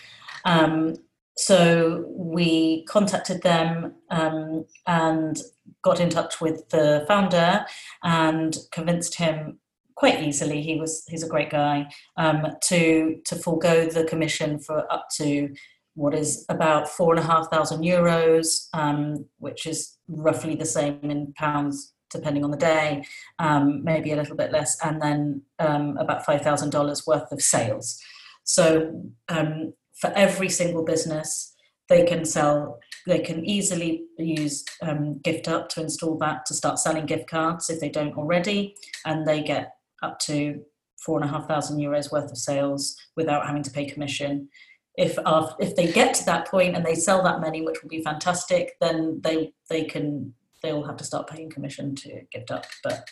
Um, 0.45 0.95
so 1.37 2.05
we 2.09 2.83
contacted 2.85 3.41
them 3.41 3.95
and 4.09 5.41
got 5.83 5.99
in 5.99 6.09
touch 6.09 6.41
with 6.41 6.69
the 6.69 7.05
founder 7.07 7.65
and 8.03 8.57
convinced 8.71 9.15
him 9.15 9.59
quite 9.95 10.23
easily. 10.23 10.61
He 10.61 10.79
was 10.79 11.03
he's 11.07 11.23
a 11.23 11.29
great 11.29 11.49
guy 11.49 11.87
um, 12.17 12.47
to 12.63 13.21
to 13.25 13.35
forego 13.35 13.87
the 13.87 14.05
commission 14.05 14.59
for 14.59 14.91
up 14.91 15.07
to 15.17 15.53
what 15.95 16.13
is 16.13 16.45
about 16.49 16.87
four 16.87 17.13
and 17.13 17.23
a 17.23 17.27
half 17.27 17.49
thousand 17.49 17.83
euros, 17.83 18.67
um, 18.73 19.25
which 19.39 19.65
is 19.65 19.97
roughly 20.07 20.55
the 20.55 20.65
same 20.65 20.99
in 21.03 21.33
pounds 21.33 21.93
depending 22.09 22.43
on 22.43 22.51
the 22.51 22.57
day, 22.57 23.05
um, 23.39 23.83
maybe 23.85 24.11
a 24.11 24.17
little 24.17 24.35
bit 24.35 24.51
less, 24.51 24.77
and 24.83 25.01
then 25.01 25.41
um, 25.59 25.97
about 25.97 26.25
five 26.25 26.41
thousand 26.41 26.69
dollars 26.69 27.07
worth 27.07 27.31
of 27.31 27.41
sales. 27.41 27.99
So 28.43 29.11
um, 29.29 29.73
for 30.01 30.11
every 30.15 30.49
single 30.49 30.83
business, 30.83 31.53
they 31.87 32.05
can 32.05 32.25
sell 32.25 32.79
they 33.07 33.19
can 33.19 33.43
easily 33.45 34.03
use 34.17 34.63
um, 34.83 35.19
GiftUp 35.23 35.69
to 35.69 35.81
install 35.81 36.17
that 36.19 36.45
to 36.45 36.53
start 36.53 36.77
selling 36.77 37.05
gift 37.05 37.27
cards 37.27 37.69
if 37.69 37.79
they 37.79 37.89
don't 37.89 38.15
already, 38.15 38.75
and 39.05 39.27
they 39.27 39.41
get 39.41 39.73
up 40.03 40.19
to 40.19 40.61
four 41.03 41.19
and 41.19 41.27
a 41.27 41.31
half 41.31 41.47
thousand 41.47 41.79
euros 41.79 42.11
worth 42.11 42.29
of 42.29 42.37
sales 42.37 42.95
without 43.15 43.47
having 43.47 43.63
to 43.63 43.71
pay 43.71 43.85
commission. 43.85 44.49
If 44.97 45.17
if 45.59 45.75
they 45.75 45.91
get 45.91 46.13
to 46.15 46.25
that 46.25 46.47
point 46.47 46.75
and 46.75 46.85
they 46.85 46.95
sell 46.95 47.23
that 47.23 47.41
many, 47.41 47.61
which 47.61 47.81
will 47.81 47.89
be 47.89 48.03
fantastic, 48.03 48.73
then 48.79 49.21
they 49.23 49.53
they 49.69 49.85
can 49.85 50.33
they'll 50.61 50.83
have 50.83 50.97
to 50.97 51.03
start 51.03 51.27
paying 51.27 51.49
commission 51.49 51.95
to 51.95 52.21
GiftUp, 52.35 52.65
but 52.83 53.07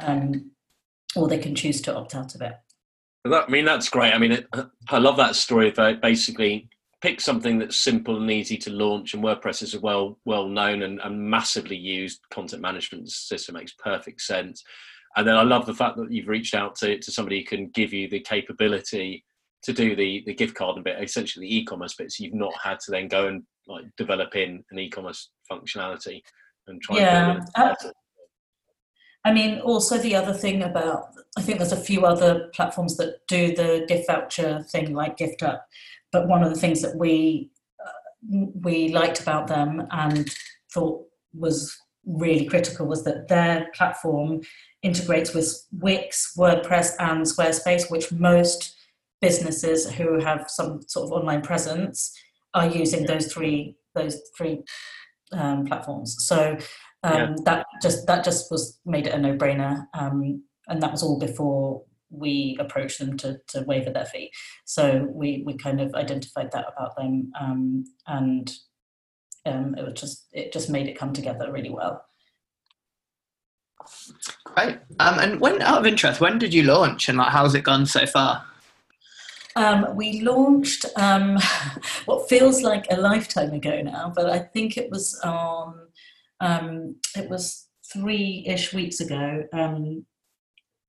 um, 0.00 0.50
or 1.16 1.28
they 1.28 1.38
can 1.38 1.54
choose 1.54 1.80
to 1.82 1.94
opt 1.94 2.14
out 2.14 2.34
of 2.34 2.42
it. 2.42 2.54
That, 3.24 3.44
I 3.46 3.50
mean, 3.50 3.64
that's 3.64 3.88
great. 3.88 4.12
I 4.12 4.18
mean, 4.18 4.32
it, 4.32 4.48
I 4.88 4.98
love 4.98 5.16
that 5.18 5.36
story 5.36 5.68
of 5.68 5.78
uh, 5.78 5.94
basically 6.02 6.68
pick 7.02 7.20
something 7.20 7.58
that's 7.58 7.78
simple 7.78 8.16
and 8.16 8.30
easy 8.30 8.56
to 8.56 8.70
launch 8.70 9.12
and 9.12 9.22
wordpress 9.22 9.62
is 9.62 9.74
a 9.74 9.80
well 9.80 10.18
well 10.24 10.46
known 10.46 10.82
and, 10.82 11.00
and, 11.00 11.20
massively 11.20 11.76
used 11.76 12.20
content 12.30 12.62
management 12.62 13.10
system 13.10 13.56
makes 13.56 13.74
perfect 13.74 14.20
sense 14.20 14.62
and 15.16 15.26
then 15.26 15.36
i 15.36 15.42
love 15.42 15.66
the 15.66 15.74
fact 15.74 15.96
that 15.96 16.10
you've 16.12 16.28
reached 16.28 16.54
out 16.54 16.76
to, 16.76 16.98
to 16.98 17.10
somebody 17.10 17.40
who 17.40 17.44
can 17.44 17.68
give 17.74 17.92
you 17.92 18.08
the 18.08 18.20
capability 18.20 19.24
to 19.62 19.72
do 19.72 19.96
the 19.96 20.22
the 20.26 20.34
gift 20.34 20.54
card 20.54 20.76
and 20.76 20.84
bit 20.84 21.02
essentially 21.02 21.46
the 21.46 21.56
e-commerce 21.56 21.94
bits 21.94 22.20
you've 22.20 22.34
not 22.34 22.54
had 22.62 22.78
to 22.78 22.90
then 22.90 23.08
go 23.08 23.26
and 23.26 23.42
like 23.66 23.84
develop 23.96 24.34
in 24.36 24.62
an 24.70 24.78
e-commerce 24.78 25.30
functionality 25.50 26.20
and 26.68 26.80
try 26.82 26.96
yeah. 26.96 27.40
and 27.56 27.92
I 29.24 29.32
mean, 29.32 29.60
also 29.60 29.98
the 29.98 30.16
other 30.16 30.32
thing 30.32 30.62
about, 30.62 31.10
I 31.36 31.42
think 31.42 31.58
there's 31.58 31.72
a 31.72 31.76
few 31.76 32.04
other 32.04 32.50
platforms 32.54 32.96
that 32.96 33.26
do 33.28 33.54
the 33.54 33.84
gift 33.88 34.08
voucher 34.08 34.64
thing 34.68 34.94
like 34.94 35.16
GiftUp, 35.16 35.60
but 36.10 36.28
one 36.28 36.42
of 36.42 36.52
the 36.52 36.58
things 36.60 36.82
that 36.82 36.96
we 36.96 37.50
uh, 37.80 38.46
we 38.60 38.88
liked 38.88 39.20
about 39.20 39.46
them 39.46 39.86
and 39.90 40.28
thought 40.72 41.04
was 41.32 41.76
really 42.04 42.46
critical 42.46 42.86
was 42.86 43.04
that 43.04 43.28
their 43.28 43.68
platform 43.74 44.40
integrates 44.82 45.32
with 45.34 45.66
Wix, 45.72 46.34
WordPress, 46.36 46.94
and 46.98 47.24
Squarespace, 47.24 47.90
which 47.90 48.10
most 48.10 48.76
businesses 49.20 49.88
who 49.88 50.18
have 50.18 50.50
some 50.50 50.82
sort 50.88 51.06
of 51.06 51.12
online 51.12 51.42
presence 51.42 52.12
are 52.54 52.66
using 52.66 53.06
those 53.06 53.32
three 53.32 53.76
those 53.94 54.20
three 54.36 54.62
um, 55.32 55.64
platforms. 55.64 56.16
So 56.26 56.58
um, 57.02 57.14
yeah. 57.14 57.34
that 57.44 57.66
just 57.82 58.06
that 58.06 58.24
just 58.24 58.50
was 58.50 58.78
made 58.84 59.06
it 59.06 59.14
a 59.14 59.18
no 59.18 59.36
brainer, 59.36 59.86
um, 59.94 60.42
and 60.68 60.82
that 60.82 60.92
was 60.92 61.02
all 61.02 61.18
before 61.18 61.82
we 62.12 62.56
approached 62.60 62.98
them 62.98 63.16
to, 63.16 63.40
to 63.48 63.62
waiver 63.62 63.90
their 63.90 64.04
fee. 64.04 64.30
So 64.64 65.08
we, 65.10 65.42
we 65.46 65.56
kind 65.56 65.80
of 65.80 65.94
identified 65.94 66.52
that 66.52 66.66
about 66.70 66.94
them 66.94 67.32
um, 67.40 67.84
and 68.06 68.52
um, 69.46 69.74
it 69.76 69.84
was 69.84 70.00
just 70.00 70.26
it 70.32 70.52
just 70.52 70.70
made 70.70 70.86
it 70.86 70.98
come 70.98 71.12
together 71.12 71.50
really 71.50 71.70
well. 71.70 72.04
Great. 74.44 74.78
Um, 75.00 75.18
and 75.18 75.40
when 75.40 75.60
out 75.62 75.78
of 75.78 75.86
interest, 75.86 76.20
when 76.20 76.38
did 76.38 76.54
you 76.54 76.62
launch 76.62 77.08
and 77.08 77.18
like 77.18 77.32
how's 77.32 77.54
it 77.54 77.64
gone 77.64 77.86
so 77.86 78.06
far? 78.06 78.44
Um, 79.56 79.96
we 79.96 80.20
launched 80.20 80.86
um, 80.96 81.38
what 82.04 82.28
feels 82.28 82.62
like 82.62 82.86
a 82.90 82.96
lifetime 82.96 83.52
ago 83.52 83.82
now, 83.82 84.12
but 84.14 84.30
I 84.30 84.38
think 84.38 84.76
it 84.76 84.90
was 84.90 85.18
on 85.24 85.88
um, 86.42 86.96
it 87.16 87.30
was 87.30 87.68
three 87.90 88.44
ish 88.46 88.74
weeks 88.74 89.00
ago. 89.00 89.44
Um, 89.52 90.04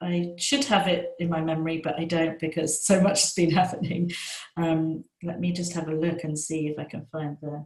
I 0.01 0.33
should 0.37 0.65
have 0.65 0.87
it 0.87 1.11
in 1.19 1.29
my 1.29 1.41
memory, 1.41 1.79
but 1.81 1.97
I 1.97 2.03
don't 2.03 2.37
because 2.39 2.85
so 2.85 2.99
much 2.99 3.21
has 3.21 3.33
been 3.33 3.51
happening. 3.61 4.11
Um, 4.57 5.05
let 5.21 5.39
me 5.39 5.53
just 5.53 5.73
have 5.73 5.87
a 5.87 5.95
look 5.95 6.23
and 6.23 6.37
see 6.37 6.67
if 6.67 6.77
I 6.77 6.83
can 6.83 7.05
find 7.11 7.37
the. 7.41 7.65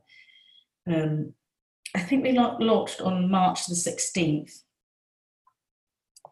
Um, 0.94 1.34
I 1.96 2.01
think 2.01 2.24
we 2.24 2.34
launched 2.34 3.01
on 3.01 3.32
March 3.32 3.65
the 3.65 3.74
16th, 3.74 4.51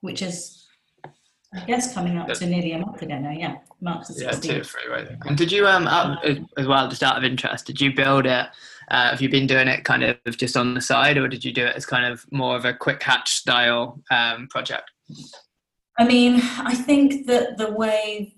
which 0.01 0.21
is, 0.21 0.67
I 1.53 1.65
guess, 1.65 1.93
coming 1.93 2.17
up 2.17 2.27
to 2.27 2.45
nearly 2.45 2.73
a 2.73 2.79
month 2.79 3.01
ago 3.01 3.17
now. 3.17 3.31
Yeah, 3.31 3.55
March 3.81 4.07
the 4.07 4.13
16th. 4.13 4.21
Yeah, 4.21 4.31
two 4.31 4.61
or 4.61 4.63
three, 4.63 4.87
right. 4.89 5.07
And 5.25 5.37
did 5.37 5.51
you, 5.51 5.65
um, 5.65 5.87
out, 5.87 6.23
as 6.57 6.67
well, 6.67 6.87
just 6.89 7.03
out 7.03 7.17
of 7.17 7.23
interest, 7.23 7.65
did 7.65 7.81
you 7.81 7.93
build 7.93 8.25
it? 8.25 8.47
Uh, 8.89 9.09
have 9.11 9.21
you 9.21 9.29
been 9.29 9.47
doing 9.47 9.67
it 9.67 9.83
kind 9.83 10.03
of 10.03 10.17
just 10.37 10.55
on 10.55 10.73
the 10.73 10.81
side, 10.81 11.17
or 11.17 11.27
did 11.27 11.43
you 11.43 11.51
do 11.51 11.65
it 11.65 11.75
as 11.75 11.85
kind 11.85 12.05
of 12.05 12.25
more 12.31 12.55
of 12.55 12.65
a 12.65 12.73
quick 12.73 13.01
hatch 13.01 13.31
style 13.31 14.01
um, 14.11 14.47
project? 14.47 14.89
I 15.97 16.05
mean, 16.05 16.41
I 16.59 16.75
think 16.75 17.27
that 17.27 17.57
the 17.57 17.71
way 17.71 18.35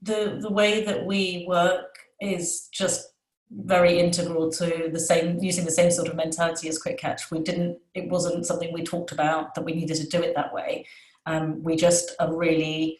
the 0.00 0.38
the 0.40 0.50
way 0.50 0.84
that 0.84 1.06
we 1.06 1.44
work 1.48 1.98
is 2.20 2.68
just 2.72 3.08
very 3.50 3.98
integral 3.98 4.50
to 4.50 4.88
the 4.90 4.98
same 4.98 5.38
using 5.40 5.64
the 5.64 5.70
same 5.70 5.90
sort 5.90 6.08
of 6.08 6.16
mentality 6.16 6.68
as 6.68 6.78
quick 6.78 6.96
catch 6.96 7.30
we 7.30 7.38
didn't 7.38 7.76
it 7.94 8.08
wasn't 8.08 8.46
something 8.46 8.72
we 8.72 8.82
talked 8.82 9.12
about 9.12 9.54
that 9.54 9.62
we 9.62 9.74
needed 9.74 9.96
to 9.96 10.06
do 10.06 10.22
it 10.22 10.34
that 10.34 10.52
way. 10.52 10.86
Um, 11.26 11.62
we 11.62 11.76
just 11.76 12.16
are 12.18 12.34
really 12.34 12.98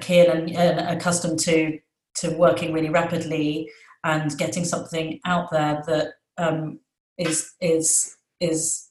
keen 0.00 0.30
and, 0.30 0.50
and 0.54 0.80
accustomed 0.96 1.40
to 1.40 1.78
to 2.16 2.30
working 2.36 2.72
really 2.72 2.90
rapidly 2.90 3.70
and 4.04 4.36
getting 4.38 4.64
something 4.64 5.20
out 5.24 5.50
there 5.50 5.82
that 5.86 6.14
um, 6.36 6.80
is 7.16 7.52
is 7.60 8.16
is 8.40 8.88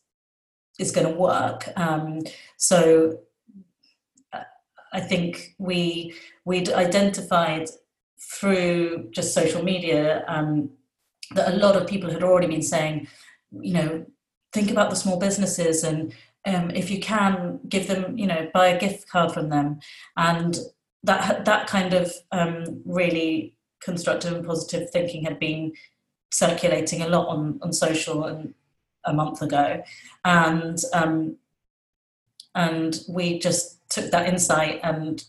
is 0.79 0.91
going 0.91 1.07
to 1.07 1.13
work. 1.13 1.69
Um, 1.75 2.21
so 2.57 3.19
I 4.93 4.99
think 4.99 5.55
we 5.57 6.13
we'd 6.45 6.69
identified 6.69 7.69
through 8.19 9.09
just 9.11 9.33
social 9.33 9.63
media 9.63 10.25
um, 10.27 10.69
that 11.35 11.53
a 11.53 11.57
lot 11.57 11.75
of 11.75 11.87
people 11.87 12.09
had 12.11 12.23
already 12.23 12.47
been 12.47 12.61
saying, 12.61 13.07
you 13.51 13.73
know, 13.73 14.05
think 14.53 14.71
about 14.71 14.89
the 14.89 14.95
small 14.95 15.19
businesses 15.19 15.83
and 15.83 16.13
um, 16.47 16.71
if 16.71 16.89
you 16.89 16.99
can 16.99 17.59
give 17.67 17.87
them, 17.87 18.17
you 18.17 18.25
know, 18.25 18.49
buy 18.53 18.67
a 18.67 18.79
gift 18.79 19.09
card 19.09 19.33
from 19.33 19.49
them, 19.49 19.79
and 20.15 20.57
that 21.03 21.45
that 21.45 21.67
kind 21.67 21.93
of 21.93 22.13
um, 22.31 22.81
really 22.85 23.56
constructive 23.81 24.33
and 24.33 24.45
positive 24.45 24.89
thinking 24.89 25.23
had 25.23 25.39
been 25.39 25.73
circulating 26.31 27.01
a 27.01 27.07
lot 27.07 27.27
on 27.27 27.59
on 27.61 27.71
social 27.73 28.25
and 28.25 28.53
a 29.05 29.13
month 29.13 29.41
ago, 29.41 29.81
and 30.25 30.79
um, 30.93 31.37
and 32.55 32.99
we 33.07 33.39
just 33.39 33.77
took 33.89 34.11
that 34.11 34.27
insight 34.27 34.79
and 34.83 35.23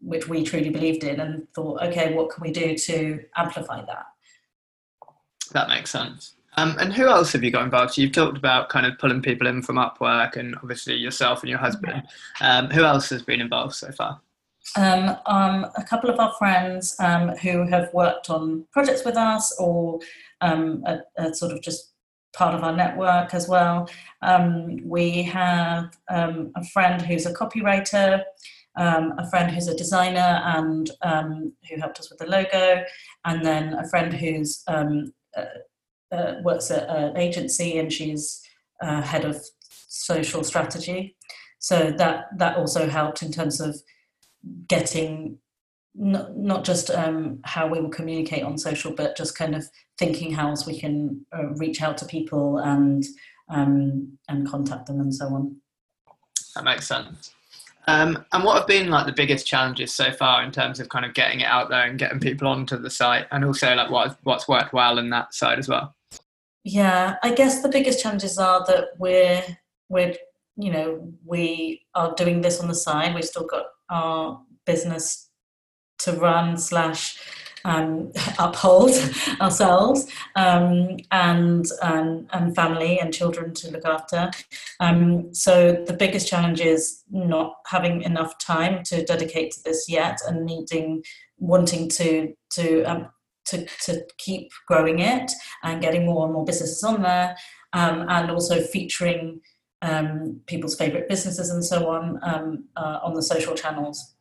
which 0.00 0.28
we 0.28 0.44
truly 0.44 0.70
believed 0.70 1.02
in 1.02 1.18
and 1.20 1.48
thought, 1.54 1.82
okay, 1.82 2.12
what 2.12 2.30
can 2.30 2.42
we 2.42 2.52
do 2.52 2.76
to 2.76 3.24
amplify 3.36 3.82
that? 3.84 4.06
That 5.52 5.68
makes 5.68 5.90
sense. 5.90 6.34
Um, 6.58 6.76
and 6.78 6.92
who 6.92 7.08
else 7.08 7.32
have 7.32 7.42
you 7.42 7.50
got 7.50 7.64
involved? 7.64 7.94
So 7.94 8.02
you've 8.02 8.12
talked 8.12 8.36
about 8.36 8.68
kind 8.68 8.84
of 8.84 8.98
pulling 8.98 9.22
people 9.22 9.46
in 9.46 9.62
from 9.62 9.76
Upwork 9.76 10.36
and 10.36 10.54
obviously 10.56 10.94
yourself 10.96 11.40
and 11.40 11.48
your 11.48 11.58
husband. 11.58 12.02
Um, 12.42 12.68
who 12.68 12.84
else 12.84 13.08
has 13.08 13.22
been 13.22 13.40
involved 13.40 13.74
so 13.74 13.90
far? 13.90 14.20
Um, 14.76 15.16
um, 15.26 15.66
a 15.76 15.82
couple 15.82 16.08
of 16.08 16.18
our 16.18 16.32
friends 16.38 16.96
um, 16.98 17.30
who 17.36 17.66
have 17.68 17.92
worked 17.92 18.30
on 18.30 18.64
projects 18.72 19.04
with 19.04 19.16
us 19.16 19.54
or 19.58 20.00
um, 20.40 20.82
a, 20.86 21.00
a 21.18 21.34
sort 21.34 21.52
of 21.52 21.60
just 21.62 21.92
part 22.32 22.54
of 22.54 22.62
our 22.64 22.74
network 22.74 23.34
as 23.34 23.48
well. 23.48 23.90
Um, 24.22 24.78
we 24.88 25.22
have 25.24 25.96
um, 26.08 26.52
a 26.56 26.64
friend 26.64 27.02
who's 27.02 27.26
a 27.26 27.34
copywriter, 27.34 28.22
a 28.76 29.30
friend 29.30 29.50
who's 29.50 29.68
a 29.68 29.76
designer 29.76 30.40
and 30.44 30.90
who 31.68 31.76
helped 31.78 32.00
us 32.00 32.08
with 32.08 32.18
the 32.20 32.26
logo, 32.26 32.84
and 33.26 33.44
then 33.44 33.74
a 33.74 33.86
friend 33.88 34.14
who's 34.14 34.64
uh, 35.36 35.44
uh, 36.12 36.34
works 36.42 36.70
at 36.70 36.88
an 36.88 37.16
agency 37.16 37.78
and 37.78 37.92
she's 37.92 38.42
uh, 38.82 39.00
head 39.00 39.24
of 39.24 39.42
social 39.88 40.44
strategy. 40.44 41.16
So 41.58 41.90
that 41.92 42.26
that 42.38 42.56
also 42.56 42.88
helped 42.88 43.22
in 43.22 43.32
terms 43.32 43.60
of 43.60 43.76
getting 44.68 45.38
not, 45.94 46.36
not 46.36 46.64
just 46.64 46.90
um, 46.90 47.40
how 47.44 47.66
we 47.66 47.80
will 47.80 47.90
communicate 47.90 48.42
on 48.42 48.56
social, 48.56 48.92
but 48.92 49.16
just 49.16 49.36
kind 49.36 49.54
of 49.54 49.68
thinking 49.98 50.32
how 50.32 50.48
else 50.48 50.66
we 50.66 50.78
can 50.78 51.24
uh, 51.36 51.48
reach 51.56 51.82
out 51.82 51.98
to 51.98 52.06
people 52.06 52.58
and 52.58 53.04
um, 53.50 54.16
and 54.28 54.48
contact 54.48 54.86
them 54.86 55.00
and 55.00 55.14
so 55.14 55.26
on. 55.26 55.56
That 56.54 56.64
makes 56.64 56.86
sense. 56.86 57.34
Um, 57.88 58.24
and 58.32 58.44
what 58.44 58.58
have 58.58 58.66
been 58.66 58.90
like 58.90 59.06
the 59.06 59.12
biggest 59.12 59.46
challenges 59.46 59.92
so 59.92 60.12
far 60.12 60.44
in 60.44 60.52
terms 60.52 60.78
of 60.78 60.88
kind 60.88 61.04
of 61.04 61.14
getting 61.14 61.40
it 61.40 61.46
out 61.46 61.68
there 61.68 61.82
and 61.82 61.98
getting 61.98 62.20
people 62.20 62.46
onto 62.46 62.76
the 62.76 62.90
site, 62.90 63.26
and 63.30 63.44
also 63.44 63.74
like 63.74 63.90
what 63.90 64.18
what's 64.22 64.48
worked 64.48 64.72
well 64.72 64.98
in 64.98 65.10
that 65.10 65.34
side 65.34 65.58
as 65.58 65.68
well? 65.68 65.94
Yeah, 66.64 67.16
I 67.22 67.34
guess 67.34 67.60
the 67.60 67.68
biggest 67.68 68.00
challenges 68.00 68.38
are 68.38 68.64
that 68.66 68.90
we're 68.98 69.44
we're 69.88 70.14
you 70.56 70.70
know 70.70 71.12
we 71.24 71.82
are 71.94 72.14
doing 72.14 72.40
this 72.40 72.60
on 72.60 72.68
the 72.68 72.74
side. 72.74 73.14
We've 73.14 73.24
still 73.24 73.46
got 73.46 73.66
our 73.92 74.40
business 74.66 75.28
to 75.98 76.12
run 76.14 76.56
slash 76.58 77.18
um, 77.64 78.12
uphold 78.38 78.90
ourselves 79.40 80.10
um, 80.36 80.96
and 81.10 81.66
um, 81.80 82.26
and 82.32 82.54
family 82.54 82.98
and 82.98 83.14
children 83.14 83.54
to 83.54 83.70
look 83.70 83.84
after. 83.84 84.30
Um, 84.80 85.32
so 85.32 85.84
the 85.86 85.92
biggest 85.92 86.28
challenge 86.28 86.60
is 86.60 87.02
not 87.10 87.54
having 87.66 88.02
enough 88.02 88.38
time 88.38 88.82
to 88.84 89.04
dedicate 89.04 89.52
to 89.52 89.62
this 89.64 89.86
yet, 89.88 90.18
and 90.26 90.44
needing 90.44 91.02
wanting 91.38 91.88
to 91.90 92.34
to 92.50 92.82
um, 92.84 93.08
to, 93.46 93.66
to 93.84 94.04
keep 94.18 94.50
growing 94.68 95.00
it 95.00 95.30
and 95.64 95.82
getting 95.82 96.06
more 96.06 96.24
and 96.24 96.32
more 96.32 96.44
businesses 96.44 96.82
on 96.84 97.02
there, 97.02 97.36
um, 97.72 98.06
and 98.08 98.30
also 98.30 98.60
featuring 98.60 99.40
people's 100.46 100.76
favorite 100.76 101.08
businesses 101.08 101.50
and 101.50 101.64
so 101.64 101.88
on 101.88 102.18
uh, 102.76 103.00
on 103.02 103.14
the 103.14 103.22
social 103.22 103.54
channels. 103.54 104.14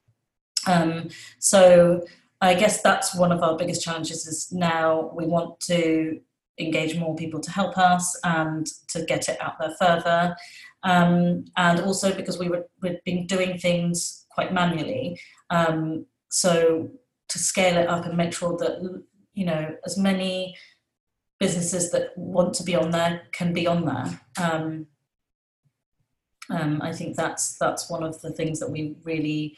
Um, 0.67 1.09
so 1.39 2.05
I 2.41 2.55
guess 2.55 2.81
that's 2.81 3.15
one 3.15 3.31
of 3.31 3.43
our 3.43 3.55
biggest 3.57 3.83
challenges 3.83 4.25
is 4.25 4.51
now 4.51 5.11
we 5.13 5.25
want 5.25 5.59
to 5.61 6.19
engage 6.59 6.97
more 6.97 7.15
people 7.15 7.39
to 7.39 7.51
help 7.51 7.77
us 7.77 8.19
and 8.23 8.65
to 8.89 9.05
get 9.05 9.29
it 9.29 9.39
out 9.41 9.59
there 9.59 9.75
further. 9.79 10.35
Um, 10.83 11.45
and 11.57 11.79
also 11.81 12.13
because 12.13 12.39
we 12.39 12.49
were, 12.49 12.67
we've 12.81 13.03
been 13.05 13.27
doing 13.27 13.57
things 13.57 14.25
quite 14.31 14.53
manually. 14.53 15.19
Um, 15.51 16.05
so 16.29 16.89
to 17.29 17.39
scale 17.39 17.77
it 17.77 17.87
up 17.87 18.05
and 18.05 18.17
make 18.17 18.33
sure 18.33 18.57
that, 18.57 18.81
you 19.33 19.45
know, 19.45 19.75
as 19.85 19.97
many 19.97 20.55
businesses 21.39 21.91
that 21.91 22.17
want 22.17 22.53
to 22.55 22.63
be 22.63 22.75
on 22.75 22.91
there 22.91 23.23
can 23.31 23.53
be 23.53 23.67
on 23.67 23.85
there. 23.85 24.21
Um, 24.39 24.87
um 26.51 26.81
I 26.81 26.91
think 26.91 27.15
that's 27.15 27.57
that's 27.57 27.89
one 27.89 28.03
of 28.03 28.21
the 28.21 28.31
things 28.31 28.59
that 28.59 28.69
we 28.69 28.95
really 29.03 29.57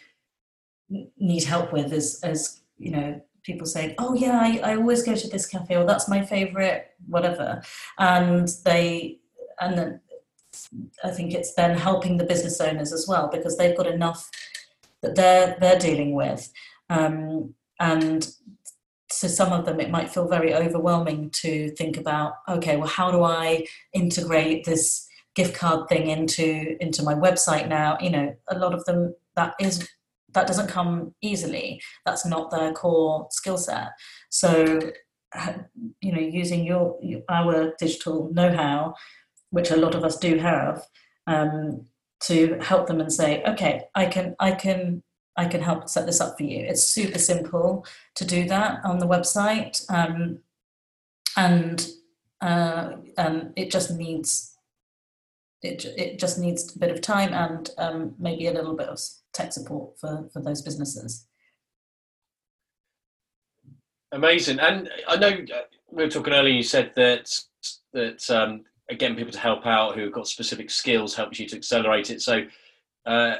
need 1.17 1.43
help 1.43 1.73
with 1.73 1.91
is 1.91 2.19
as 2.23 2.61
you 2.77 2.91
know 2.91 3.21
people 3.43 3.67
saying 3.67 3.95
oh 3.97 4.13
yeah 4.13 4.39
I, 4.41 4.71
I 4.71 4.75
always 4.75 5.03
go 5.03 5.15
to 5.15 5.27
this 5.27 5.45
cafe 5.45 5.75
or 5.75 5.85
that's 5.85 6.07
my 6.07 6.23
favorite 6.25 6.91
whatever. 7.07 7.61
And 7.99 8.47
they 8.65 9.19
and 9.59 9.77
then 9.77 9.99
i 11.03 11.09
think 11.09 11.33
it's 11.33 11.55
then 11.55 11.75
helping 11.75 12.17
the 12.17 12.23
business 12.23 12.61
owners 12.61 12.93
as 12.93 13.07
well 13.07 13.27
because 13.27 13.57
they've 13.57 13.75
got 13.75 13.87
enough 13.87 14.29
that 15.01 15.15
they're 15.15 15.57
they're 15.59 15.79
dealing 15.79 16.13
with. 16.13 16.51
Um, 16.89 17.55
and 17.79 18.27
to 19.19 19.29
some 19.29 19.51
of 19.51 19.65
them 19.65 19.79
it 19.79 19.91
might 19.91 20.11
feel 20.11 20.27
very 20.27 20.53
overwhelming 20.53 21.29
to 21.29 21.69
think 21.71 21.97
about 21.97 22.33
okay 22.47 22.77
well 22.77 22.87
how 22.87 23.11
do 23.11 23.23
i 23.23 23.65
integrate 23.93 24.65
this 24.65 25.07
gift 25.35 25.55
card 25.55 25.87
thing 25.89 26.07
into 26.07 26.75
into 26.81 27.01
my 27.03 27.13
website 27.13 27.67
now 27.67 27.97
you 27.99 28.09
know 28.09 28.35
a 28.49 28.57
lot 28.57 28.73
of 28.73 28.83
them 28.85 29.13
that 29.35 29.53
is 29.59 29.87
that 30.33 30.47
doesn't 30.47 30.67
come 30.67 31.13
easily. 31.21 31.81
That's 32.05 32.25
not 32.25 32.51
their 32.51 32.73
core 32.73 33.27
skill 33.31 33.57
set. 33.57 33.89
So, 34.29 34.79
you 36.01 36.11
know, 36.11 36.19
using 36.19 36.65
your 36.65 36.99
our 37.29 37.73
digital 37.79 38.31
know-how, 38.33 38.95
which 39.49 39.71
a 39.71 39.77
lot 39.77 39.95
of 39.95 40.03
us 40.03 40.17
do 40.17 40.37
have, 40.37 40.83
um, 41.27 41.85
to 42.21 42.57
help 42.61 42.87
them 42.87 43.01
and 43.01 43.11
say, 43.11 43.43
okay, 43.43 43.83
I 43.95 44.05
can, 44.05 44.35
I 44.39 44.51
can, 44.51 45.03
I 45.35 45.45
can 45.45 45.61
help 45.61 45.89
set 45.89 46.05
this 46.05 46.21
up 46.21 46.37
for 46.37 46.43
you. 46.43 46.65
It's 46.65 46.83
super 46.83 47.19
simple 47.19 47.85
to 48.15 48.25
do 48.25 48.47
that 48.47 48.79
on 48.85 48.99
the 48.99 49.07
website, 49.07 49.83
um, 49.89 50.39
and 51.35 51.87
uh, 52.41 52.91
and 53.17 53.53
it 53.55 53.71
just 53.71 53.91
needs 53.91 54.52
it, 55.63 55.85
it 55.97 56.19
just 56.19 56.37
needs 56.37 56.75
a 56.75 56.79
bit 56.79 56.91
of 56.91 57.01
time 57.01 57.33
and 57.33 57.69
um, 57.77 58.13
maybe 58.19 58.47
a 58.47 58.53
little 58.53 58.75
bit 58.75 58.89
of 58.89 58.99
tech 59.33 59.53
support 59.53 59.97
for, 59.99 60.29
for 60.31 60.41
those 60.41 60.61
businesses. 60.61 61.27
Amazing. 64.11 64.59
And 64.59 64.89
I 65.07 65.15
know 65.15 65.29
uh, 65.29 65.61
we 65.89 66.03
were 66.03 66.09
talking 66.09 66.33
earlier, 66.33 66.53
you 66.53 66.63
said 66.63 66.91
that, 66.95 67.29
that 67.93 68.29
um, 68.29 68.65
again, 68.89 69.15
people 69.15 69.31
to 69.31 69.39
help 69.39 69.65
out 69.65 69.95
who've 69.95 70.11
got 70.11 70.27
specific 70.27 70.69
skills 70.69 71.15
helps 71.15 71.39
you 71.39 71.47
to 71.47 71.55
accelerate 71.55 72.11
it. 72.11 72.21
So, 72.21 72.43
uh, 73.05 73.37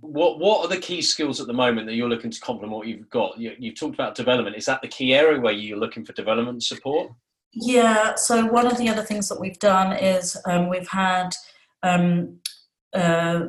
what 0.00 0.38
what 0.38 0.64
are 0.64 0.68
the 0.68 0.80
key 0.80 1.02
skills 1.02 1.42
at 1.42 1.46
the 1.46 1.52
moment 1.52 1.86
that 1.86 1.94
you're 1.94 2.08
looking 2.08 2.30
to 2.30 2.40
complement 2.40 2.72
what 2.72 2.86
you've 2.86 3.10
got? 3.10 3.38
You, 3.38 3.50
have 3.50 3.74
talked 3.74 3.94
about 3.94 4.14
development. 4.14 4.56
Is 4.56 4.64
that 4.64 4.80
the 4.80 4.88
key 4.88 5.14
area 5.14 5.38
where 5.38 5.52
you're 5.52 5.78
looking 5.78 6.06
for 6.06 6.14
development 6.14 6.62
support? 6.62 7.12
Yeah. 7.52 8.14
So 8.14 8.46
one 8.46 8.66
of 8.66 8.78
the 8.78 8.88
other 8.88 9.02
things 9.02 9.28
that 9.28 9.40
we've 9.40 9.58
done 9.58 9.92
is 9.96 10.36
um, 10.46 10.68
we've 10.68 10.88
had 10.88 11.30
um, 11.82 12.38
uh, 12.94 13.46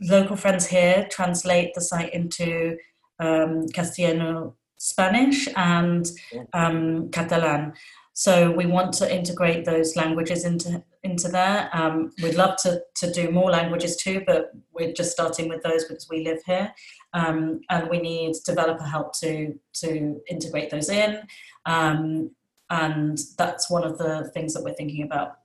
local 0.00 0.36
friends 0.36 0.66
here 0.66 1.06
translate 1.10 1.74
the 1.74 1.80
site 1.80 2.12
into 2.12 2.76
um, 3.18 3.66
Castellano 3.68 4.56
Spanish 4.78 5.48
and 5.56 6.06
um, 6.52 7.10
Catalan. 7.10 7.72
So 8.12 8.50
we 8.50 8.66
want 8.66 8.92
to 8.94 9.14
integrate 9.14 9.64
those 9.64 9.94
languages 9.94 10.44
into 10.44 10.82
into 11.04 11.28
there. 11.28 11.70
Um, 11.72 12.10
we'd 12.20 12.34
love 12.34 12.56
to 12.64 12.82
to 12.96 13.12
do 13.12 13.30
more 13.30 13.50
languages 13.50 13.96
too, 13.96 14.24
but 14.26 14.50
we're 14.72 14.92
just 14.92 15.12
starting 15.12 15.48
with 15.48 15.62
those 15.62 15.84
because 15.84 16.08
we 16.10 16.24
live 16.24 16.40
here, 16.44 16.72
um, 17.12 17.60
and 17.70 17.88
we 17.88 18.00
need 18.00 18.34
developer 18.44 18.82
help 18.82 19.12
to 19.20 19.54
to 19.74 20.20
integrate 20.28 20.70
those 20.70 20.88
in. 20.88 21.20
Um, 21.64 22.30
and 22.70 23.18
that's 23.36 23.70
one 23.70 23.84
of 23.84 23.98
the 23.98 24.30
things 24.34 24.54
that 24.54 24.62
we're 24.62 24.74
thinking 24.74 25.02
about 25.02 25.38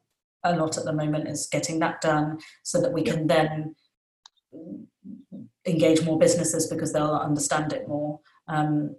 a 0.44 0.56
lot 0.56 0.78
at 0.78 0.84
the 0.84 0.94
moment 0.94 1.28
is 1.28 1.48
getting 1.52 1.80
that 1.80 2.02
done 2.02 2.38
so 2.64 2.82
that 2.82 2.92
we 2.92 3.02
can 3.02 3.28
then 3.28 3.76
engage 5.66 6.04
more 6.04 6.20
businesses 6.20 6.68
because 6.68 6.92
they'll 6.92 7.16
understand 7.16 7.72
it 7.72 7.88
more 7.88 8.20
um, 8.48 8.96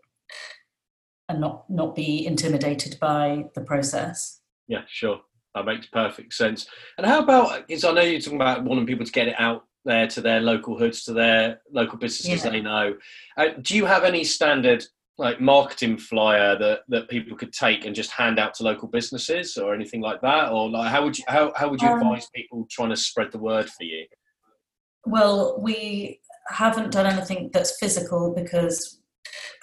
and 1.29 1.41
not 1.41 1.69
not 1.71 1.95
be 1.95 2.27
intimidated 2.27 2.99
by 3.01 3.45
the 3.55 3.61
process. 3.61 4.41
Yeah, 4.69 4.83
sure. 4.89 5.21
That 5.55 5.67
makes 5.67 5.87
perfect 5.87 6.35
sense. 6.35 6.67
And 6.99 7.07
how 7.07 7.23
about? 7.23 7.69
Because 7.69 7.85
I 7.85 7.93
know 7.93 8.01
you're 8.03 8.21
talking 8.21 8.41
about 8.41 8.65
wanting 8.65 8.87
people 8.87 9.07
to 9.07 9.13
get 9.13 9.29
it 9.29 9.37
out 9.39 9.65
there 9.85 10.07
to 10.09 10.21
their 10.21 10.41
local 10.41 10.79
hoods, 10.79 11.05
to 11.05 11.13
their 11.13 11.61
local 11.71 11.99
businesses 11.99 12.45
yeah. 12.45 12.51
they 12.51 12.61
know. 12.61 12.97
Uh, 13.37 13.49
do 13.61 13.77
you 13.77 13.85
have 13.85 14.05
any 14.05 14.25
standard 14.25 14.85
like 15.17 15.41
marketing 15.41 15.97
flyer 15.97 16.59
that 16.59 16.81
that 16.89 17.09
people 17.09 17.37
could 17.37 17.53
take 17.53 17.85
and 17.85 17.95
just 17.95 18.11
hand 18.11 18.39
out 18.39 18.55
to 18.55 18.65
local 18.65 18.89
businesses 18.89 19.57
or 19.57 19.75
anything 19.75 20.01
like 20.01 20.21
that, 20.23 20.51
or 20.51 20.69
like 20.69 20.91
how 20.91 21.05
would 21.05 21.17
you 21.17 21.25
how 21.29 21.53
how 21.57 21.69
would 21.69 21.81
you 21.81 21.89
um, 21.89 21.99
advise 22.01 22.29
people 22.35 22.67
trying 22.71 22.91
to 22.91 22.97
spread 22.97 23.31
the 23.33 23.39
word 23.39 23.69
for 23.69 23.85
you? 23.85 24.07
Well, 25.07 25.61
we 25.61 26.21
haven't 26.49 26.93
done 26.93 27.07
anything 27.07 27.51
that's 27.53 27.79
physical 27.79 28.35
because 28.35 29.01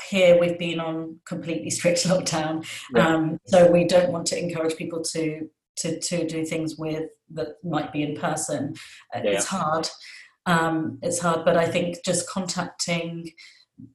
here 0.09 0.39
we've 0.39 0.57
been 0.57 0.79
on 0.79 1.19
completely 1.25 1.69
strict 1.69 2.03
lockdown, 2.05 2.65
yeah. 2.95 3.07
um, 3.07 3.37
so 3.45 3.69
we 3.69 3.85
don't 3.85 4.11
want 4.11 4.25
to 4.27 4.39
encourage 4.39 4.75
people 4.75 5.01
to 5.03 5.49
to 5.77 5.99
to 5.99 6.27
do 6.27 6.45
things 6.45 6.77
with 6.77 7.09
that 7.33 7.55
might 7.63 7.91
be 7.91 8.03
in 8.03 8.15
person. 8.15 8.75
Uh, 9.13 9.21
yeah. 9.23 9.31
It's 9.31 9.45
hard. 9.45 9.89
Um, 10.45 10.97
it's 11.01 11.19
hard, 11.19 11.45
but 11.45 11.55
I 11.55 11.67
think 11.67 11.97
just 12.03 12.27
contacting, 12.27 13.31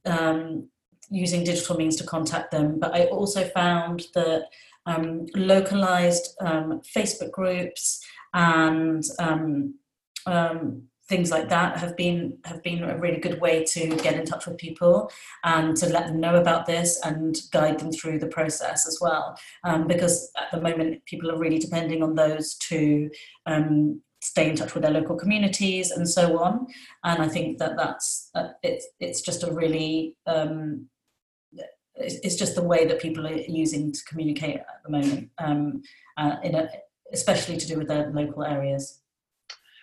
um, 0.05 0.69
using 1.11 1.45
digital 1.45 1.77
means 1.77 1.97
to 1.97 2.05
contact 2.05 2.51
them. 2.51 2.79
But 2.79 2.95
I 2.95 3.05
also 3.07 3.45
found 3.45 4.07
that 4.14 4.49
um, 4.87 5.27
localized 5.35 6.37
um, 6.40 6.81
Facebook 6.97 7.33
groups 7.33 8.01
and 8.35 9.03
um, 9.19 9.75
um, 10.27 10.83
things 11.09 11.31
like 11.31 11.49
that 11.49 11.79
have 11.79 11.97
been 11.97 12.38
have 12.45 12.62
been 12.62 12.83
a 12.83 12.99
really 12.99 13.19
good 13.19 13.40
way 13.40 13.64
to 13.64 13.88
get 13.97 14.14
in 14.14 14.25
touch 14.25 14.47
with 14.47 14.59
people 14.59 15.11
and 15.45 15.77
to 15.77 15.88
let 15.88 16.07
them 16.07 16.21
know 16.21 16.37
about 16.37 16.66
this 16.66 17.01
and 17.05 17.38
guide 17.53 17.79
them 17.79 17.92
through 17.92 18.19
the 18.19 18.27
process 18.27 18.87
as 18.87 18.99
well 19.01 19.38
um, 19.64 19.87
because 19.87 20.31
at 20.37 20.51
the 20.51 20.61
moment 20.61 21.05
people 21.07 21.31
are 21.31 21.38
really 21.38 21.59
depending 21.59 22.03
on 22.03 22.14
those 22.14 22.55
to 22.57 23.09
um, 23.47 24.01
stay 24.21 24.51
in 24.51 24.57
touch 24.57 24.75
with 24.75 24.83
their 24.83 24.92
local 24.92 25.16
communities 25.16 25.92
and 25.92 26.09
so 26.09 26.38
on 26.42 26.66
and 27.05 27.23
i 27.23 27.29
think 27.29 27.59
that 27.59 27.77
that's 27.77 28.31
uh, 28.35 28.49
it's 28.62 28.87
it's 28.99 29.21
just 29.21 29.45
a 29.45 29.53
really 29.53 30.16
um, 30.27 30.88
it's 31.99 32.37
just 32.37 32.55
the 32.55 32.63
way 32.63 32.85
that 32.87 33.01
people 33.01 33.27
are 33.27 33.35
using 33.35 33.91
to 33.93 34.05
communicate 34.05 34.57
at 34.57 34.83
the 34.85 34.91
moment 34.91 35.31
um, 35.39 35.83
uh, 36.19 36.37
in 36.43 36.55
a, 36.55 36.69
especially 37.13 37.57
to 37.57 37.67
do 37.67 37.79
with 37.79 37.89
their 37.89 38.11
local 38.11 38.45
areas 38.45 39.01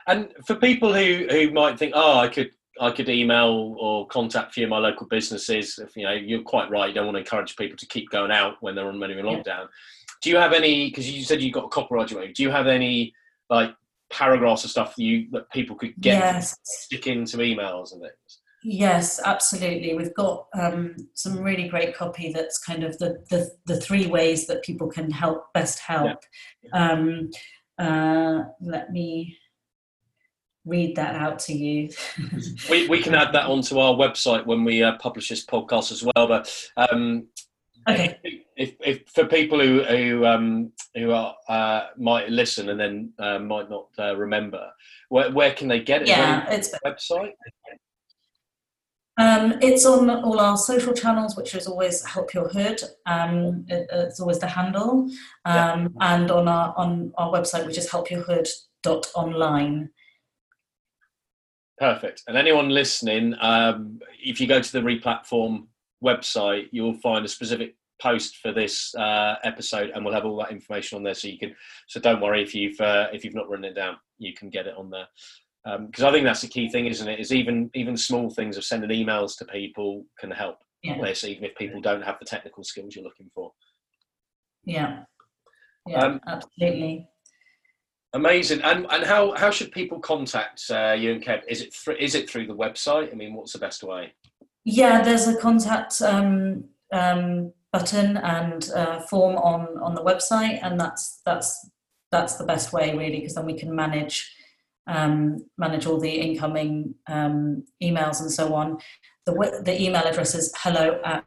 and 0.08 0.34
for 0.46 0.56
people 0.56 0.94
who 0.94 1.26
who 1.30 1.52
might 1.52 1.80
think, 1.80 1.94
oh, 1.96 2.20
I 2.20 2.28
could 2.28 2.52
I 2.80 2.92
could 2.92 3.10
email 3.10 3.76
or 3.80 4.08
contact 4.08 4.50
a 4.50 4.54
few 4.54 4.64
of 4.66 4.70
my 4.70 4.80
local 4.80 5.08
businesses. 5.08 5.80
If 5.80 5.96
you 5.96 6.04
know, 6.04 6.14
you're 6.14 6.42
quite 6.42 6.70
right. 6.70 6.90
You 6.90 6.94
don't 6.94 7.06
want 7.06 7.16
to 7.16 7.22
encourage 7.22 7.56
people 7.56 7.78
to 7.78 7.88
keep 7.88 8.10
going 8.10 8.32
out 8.32 8.56
when 8.62 8.76
they're 8.76 8.88
on 8.88 9.00
many 9.00 9.14
in 9.14 9.26
lockdown. 9.26 9.46
Yeah. 9.46 9.66
Do 10.22 10.30
you 10.30 10.38
have 10.38 10.54
any? 10.54 10.90
Because 10.90 11.10
you 11.10 11.24
said 11.24 11.42
you've 11.42 11.54
got 11.54 11.66
a 11.66 11.70
copyright. 11.70 12.34
Do 12.36 12.44
you 12.44 12.50
have 12.50 12.68
any 12.68 13.14
like 13.50 13.76
paragraphs 14.10 14.64
of 14.64 14.72
stuff 14.72 14.96
that 14.96 15.04
you 15.04 15.28
that 15.32 15.50
people 15.52 15.76
could 15.76 15.94
get 16.00 16.20
yes. 16.20 16.58
stick 16.64 17.08
into 17.08 17.38
emails 17.38 17.94
and 17.94 18.02
things? 18.02 18.14
Yes, 18.64 19.20
absolutely. 19.24 19.96
We've 19.96 20.14
got 20.14 20.48
um, 20.54 20.96
some 21.14 21.40
really 21.40 21.68
great 21.68 21.96
copy 21.96 22.32
that's 22.32 22.58
kind 22.58 22.84
of 22.84 22.98
the, 22.98 23.24
the, 23.30 23.52
the 23.66 23.80
three 23.80 24.08
ways 24.08 24.48
that 24.48 24.64
people 24.64 24.88
can 24.88 25.12
help 25.12 25.52
best 25.54 25.80
help. 25.80 26.20
Yeah. 26.64 26.92
Um, 26.92 27.30
uh, 27.78 28.44
let 28.62 28.92
me 28.92 29.38
read 30.66 30.96
that 30.96 31.16
out 31.16 31.40
to 31.40 31.54
you. 31.54 31.90
we, 32.70 32.88
we 32.88 33.02
can 33.02 33.16
add 33.16 33.34
that 33.34 33.48
onto 33.48 33.80
our 33.80 33.94
website 33.94 34.46
when 34.46 34.64
we 34.64 34.84
uh, 34.84 34.98
publish 34.98 35.30
this 35.30 35.46
podcast 35.46 35.92
as 35.92 36.04
well. 36.04 36.28
But 36.28 36.70
um, 36.78 37.28
okay, 37.90 38.20
if, 38.56 38.76
if, 38.80 39.08
for 39.10 39.26
people 39.26 39.60
who 39.60 39.84
who 39.84 40.26
um, 40.26 40.72
who 40.96 41.12
are, 41.12 41.36
uh, 41.50 41.88
might 41.98 42.30
listen 42.30 42.70
and 42.70 42.80
then 42.80 43.14
uh, 43.20 43.40
might 43.40 43.70
not 43.70 43.88
uh, 44.00 44.16
remember, 44.16 44.70
where, 45.10 45.32
where 45.32 45.54
can 45.54 45.68
they 45.68 45.82
get 45.82 46.04
it? 46.04 46.08
Yeah, 46.08 46.50
it's 46.50 46.74
website. 46.86 47.32
Um, 49.18 49.56
it's 49.62 49.86
on 49.86 50.10
all 50.10 50.40
our 50.40 50.58
social 50.58 50.94
channels, 50.94 51.38
which 51.38 51.54
is 51.54 51.68
always 51.68 52.04
Help 52.04 52.34
Your 52.34 52.50
Hood. 52.50 52.82
Um, 53.06 53.66
it, 53.68 53.88
it's 53.92 54.20
always 54.20 54.40
the 54.40 54.48
handle, 54.48 55.08
um, 55.46 55.94
yeah. 56.00 56.16
and 56.16 56.32
on 56.32 56.48
our 56.48 56.74
on 56.76 57.14
our 57.18 57.32
website, 57.32 57.66
which 57.66 57.78
is 57.78 57.90
helpyourhood.online. 57.90 59.90
Perfect. 61.78 62.24
And 62.28 62.38
anyone 62.38 62.70
listening, 62.70 63.36
um, 63.40 64.00
if 64.24 64.42
you 64.42 64.48
go 64.48 64.62
to 64.62 64.72
the 64.72 64.80
Replatform 64.80 65.68
website, 66.04 66.70
you'll 66.72 66.96
find 66.96 67.26
a 67.26 67.30
specific 67.30 67.76
post 68.02 68.38
for 68.38 68.52
this 68.52 68.96
uh, 68.96 69.36
episode, 69.44 69.92
and 69.92 70.04
we'll 70.04 70.14
have 70.14 70.26
all 70.26 70.38
that 70.38 70.52
information 70.52 70.98
on 70.98 71.04
there. 71.04 71.14
So 71.14 71.28
you 71.28 71.38
can. 71.38 71.56
So 71.88 72.00
don't 72.00 72.22
worry 72.22 72.42
if 72.42 72.56
you've 72.56 72.82
uh, 72.82 73.10
if 73.14 73.24
you've 73.24 73.36
not 73.36 73.48
written 73.48 73.66
it 73.66 73.76
down, 73.76 73.98
you 74.18 74.34
can 74.34 74.50
get 74.50 74.66
it 74.66 74.76
on 74.76 74.90
there. 74.90 75.08
Because 75.64 76.04
um, 76.04 76.10
I 76.10 76.12
think 76.12 76.26
that's 76.26 76.42
the 76.42 76.48
key 76.48 76.70
thing, 76.70 76.88
isn't 76.88 77.08
it? 77.08 77.20
Is 77.20 77.32
even 77.32 77.70
even 77.74 77.96
small 77.96 78.30
things 78.30 78.58
of 78.58 78.66
sending 78.66 78.90
emails 78.90 79.38
to 79.38 79.46
people 79.46 80.06
can 80.20 80.30
help 80.30 80.58
yeah. 80.84 81.00
this, 81.02 81.24
even 81.24 81.46
if 81.46 81.56
people 81.56 81.80
don't 81.80 82.04
have 82.04 82.20
the 82.20 82.26
technical 82.26 82.64
skills 82.64 82.96
you're 82.96 83.06
looking 83.06 83.30
for. 83.34 83.52
Yeah. 84.66 85.04
Yeah. 85.88 86.00
Um, 86.00 86.22
absolutely. 86.28 87.08
Amazing. 88.14 88.62
And 88.62 88.86
and 88.90 89.04
how 89.06 89.34
how 89.36 89.52
should 89.52 89.72
people 89.72 90.00
contact 90.00 90.64
uh, 90.70 90.96
you 90.98 91.14
and 91.14 91.24
Kev? 91.24 91.42
Is 91.48 91.62
it 91.62 91.74
th- 91.74 92.00
is 92.00 92.14
it 92.14 92.30
through 92.30 92.48
the 92.48 92.56
website? 92.56 93.12
I 93.12 93.16
mean, 93.16 93.34
what's 93.34 93.54
the 93.54 93.60
best 93.60 93.84
way? 93.84 94.14
Yeah, 94.66 95.02
there's 95.02 95.28
a 95.28 95.38
contact 95.38 96.02
um, 96.02 96.66
um, 96.92 97.54
button 97.72 98.18
and 98.18 98.70
uh, 98.76 99.00
form 99.02 99.36
on 99.38 99.78
on 99.82 99.96
the 99.96 100.04
website, 100.04 100.60
and 100.62 100.80
that's 100.80 101.22
that's 101.26 101.70
that's 102.12 102.36
the 102.36 102.46
best 102.46 102.72
way 102.72 102.96
really, 102.96 103.20
because 103.20 103.36
then 103.36 103.46
we 103.46 103.58
can 103.58 103.76
manage 103.76 104.32
um, 104.88 105.46
manage 105.58 105.86
all 105.86 106.00
the 106.00 106.12
incoming 106.12 106.96
um, 107.08 107.64
emails 107.82 108.22
and 108.22 108.32
so 108.32 108.54
on. 108.54 108.78
The 109.26 109.62
the 109.64 109.82
email 109.82 110.04
address 110.04 110.36
is 110.36 110.54
hello 110.58 111.00
at 111.04 111.26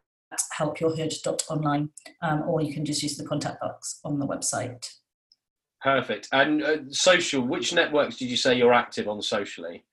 helpyourhood.online, 0.59 1.91
um, 2.23 2.43
or 2.43 2.61
you 2.61 2.73
can 2.73 2.85
just 2.85 3.03
use 3.03 3.17
the 3.17 3.25
contact 3.25 3.61
box 3.61 4.01
on 4.05 4.19
the 4.19 4.27
website. 4.27 4.87
Perfect. 5.83 6.29
And 6.33 6.63
uh, 6.63 6.77
social, 6.91 7.43
which 7.43 7.73
networks 7.73 8.17
did 8.17 8.29
you 8.29 8.37
say 8.37 8.57
you're 8.57 8.75
active 8.75 9.09
on 9.09 9.23
socially? 9.23 9.85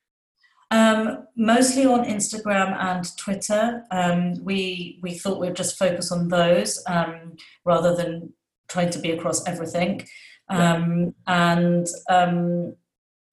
Um, 0.72 1.28
mostly 1.38 1.86
on 1.86 2.06
Instagram 2.06 2.76
and 2.80 3.06
Twitter. 3.18 3.84
Um, 3.92 4.44
we 4.44 5.00
we 5.04 5.14
thought 5.14 5.40
we'd 5.40 5.56
just 5.56 5.78
focus 5.78 6.12
on 6.12 6.30
those 6.30 6.84
um, 6.88 7.36
rather 7.64 7.96
than 7.96 8.34
trying 8.70 8.90
to 8.90 9.00
be 9.00 9.12
across 9.12 9.46
everything. 9.48 10.08
Um, 10.50 11.14
and 11.28 11.88
um, 12.10 12.76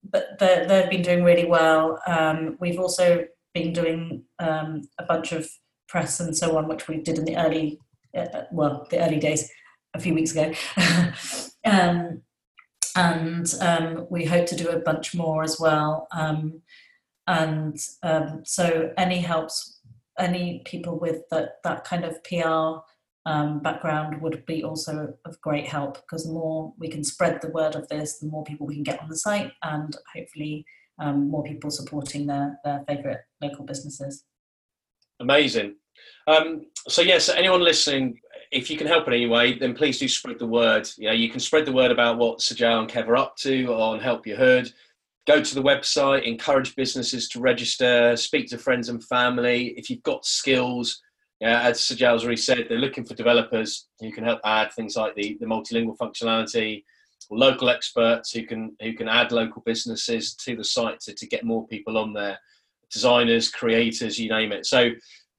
but 0.03 0.39
they've 0.39 0.91
been 0.91 1.03
doing 1.03 1.25
really 1.25 1.47
well. 1.47 2.01
Um, 2.07 2.57
we've 2.61 2.79
also 2.79 3.27
been 3.55 3.73
doing 3.73 4.25
a 4.39 5.05
bunch 5.07 5.33
of 5.33 5.49
press 5.89 6.21
and 6.21 6.37
so 6.37 6.57
on, 6.57 6.69
which 6.69 6.89
we 6.89 6.99
did 6.99 7.19
in 7.19 7.25
the 7.25 7.37
early 7.37 7.79
uh, 8.17 8.43
well 8.51 8.87
the 8.91 9.05
early 9.05 9.19
days 9.19 9.51
a 9.95 10.01
few 10.01 10.15
weeks 10.15 10.33
ago. 10.33 10.53
um, 11.65 12.23
and 12.97 13.55
um, 13.61 14.07
we 14.11 14.25
hope 14.25 14.47
to 14.47 14.57
do 14.57 14.69
a 14.69 14.79
bunch 14.79 15.15
more 15.15 15.43
as 15.43 15.59
well. 15.61 16.09
Um, 16.13 16.63
and 17.27 17.79
um, 18.03 18.43
so, 18.45 18.93
any 18.97 19.19
helps, 19.19 19.81
any 20.19 20.63
people 20.65 20.99
with 20.99 21.23
that 21.31 21.63
that 21.65 21.85
kind 21.85 22.05
of 22.05 22.23
PR 22.25 22.83
um, 23.27 23.61
background 23.61 24.21
would 24.23 24.45
be 24.47 24.65
also 24.65 25.15
of 25.25 25.41
great 25.41 25.67
help 25.67 25.97
because 25.97 26.25
the 26.25 26.33
more 26.33 26.73
we 26.79 26.89
can 26.89 27.05
spread 27.05 27.41
the 27.41 27.51
word 27.51 27.75
of 27.75 27.87
this, 27.89 28.19
the 28.19 28.29
more 28.29 28.45
people 28.45 28.67
we 28.67 28.75
can 28.75 28.83
get 28.83 29.01
on 29.01 29.09
the 29.09 29.17
site, 29.17 29.53
and 29.63 29.97
hopefully 30.15 30.65
um, 31.01 31.31
more 31.31 31.45
people 31.45 31.71
supporting 31.71 32.27
their 32.27 32.59
their 32.65 32.85
favourite 32.89 33.19
local 33.43 33.65
businesses. 33.65 34.25
Amazing. 35.21 35.75
Um, 36.27 36.67
so 36.89 37.03
yes, 37.03 37.29
anyone 37.29 37.63
listening, 37.63 38.19
if 38.51 38.71
you 38.71 38.79
can 38.79 38.87
help 38.87 39.07
in 39.07 39.15
any 39.15 39.27
way, 39.27 39.59
then 39.59 39.75
please 39.75 39.99
do 39.99 40.09
spread 40.09 40.39
the 40.39 40.47
word. 40.47 40.89
You 40.97 41.09
know, 41.09 41.15
you 41.15 41.29
can 41.29 41.41
spread 41.41 41.67
the 41.67 41.73
word 41.73 41.91
about 41.91 42.17
what 42.17 42.39
Sajal 42.39 42.81
and 42.81 42.89
Kev 42.89 43.07
are 43.07 43.17
up 43.17 43.37
to 43.39 43.67
on 43.75 44.01
Help 44.01 44.27
Your 44.27 44.39
Hood. 44.39 44.73
Go 45.27 45.43
to 45.43 45.55
the 45.55 45.63
website, 45.63 46.25
encourage 46.25 46.75
businesses 46.75 47.29
to 47.29 47.41
register, 47.41 48.17
speak 48.17 48.49
to 48.49 48.59
friends 48.59 48.89
and 48.89 49.05
family. 49.05 49.75
If 49.77 49.91
you've 49.91 50.03
got 50.03 50.25
skills, 50.25 51.01
yeah, 51.41 51.63
as 51.63 51.79
Sajal's 51.81 52.25
already 52.25 52.41
said, 52.41 52.67
they're 52.69 52.79
looking 52.79 53.05
for 53.05 53.15
developers 53.15 53.89
who 53.99 54.13
can 54.13 54.25
help 54.25 54.41
add 54.45 54.73
things 54.73 54.95
like 54.95 55.15
the, 55.15 55.39
the 55.41 55.47
multilingual 55.47 55.97
functionality, 55.97 56.85
or 57.31 57.39
local 57.39 57.71
experts 57.71 58.33
who 58.33 58.45
can 58.45 58.77
who 58.83 58.93
can 58.93 59.09
add 59.09 59.33
local 59.33 59.63
businesses 59.65 60.35
to 60.35 60.55
the 60.55 60.65
site 60.65 61.01
to, 61.01 61.15
to 61.15 61.27
get 61.27 61.45
more 61.45 61.67
people 61.67 61.97
on 61.97 62.13
there, 62.13 62.39
designers, 62.93 63.49
creators, 63.49 64.19
you 64.19 64.29
name 64.29 64.53
it. 64.53 64.67
So 64.67 64.91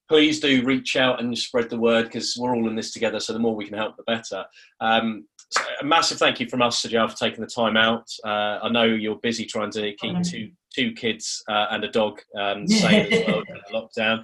please 0.10 0.40
do 0.40 0.64
reach 0.66 0.96
out 0.96 1.22
and 1.22 1.38
spread 1.38 1.70
the 1.70 1.80
word 1.80 2.06
because 2.06 2.36
we're 2.38 2.56
all 2.56 2.68
in 2.68 2.76
this 2.76 2.92
together. 2.92 3.20
So 3.20 3.32
the 3.32 3.40
more 3.40 3.56
we 3.56 3.66
can 3.66 3.78
help, 3.78 3.96
the 3.96 4.04
better. 4.04 4.44
Um, 4.80 5.26
so 5.52 5.62
a 5.82 5.86
massive 5.86 6.18
thank 6.18 6.40
you 6.40 6.50
from 6.50 6.62
us, 6.62 6.82
Sajal, 6.82 7.10
for 7.12 7.18
taking 7.18 7.42
the 7.42 7.48
time 7.48 7.78
out. 7.78 8.10
Uh, 8.26 8.60
I 8.64 8.70
know 8.70 8.84
you're 8.84 9.18
busy 9.18 9.46
trying 9.46 9.72
to 9.72 9.94
keep 9.94 10.22
two 10.24 10.52
two 10.74 10.94
kids 10.94 11.44
uh, 11.50 11.68
and 11.72 11.84
a 11.84 11.90
dog, 11.90 12.22
um, 12.40 12.68
same 12.68 13.12
as 13.12 13.28
well 13.28 13.44
during 13.44 13.62
lockdown. 13.74 14.24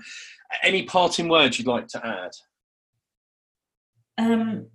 Any 0.64 0.84
parting 0.84 1.28
words 1.30 1.58
you'd 1.58 1.68
like 1.68 1.88
to 1.90 2.06
add? 2.06 2.32
Um, 4.18 4.68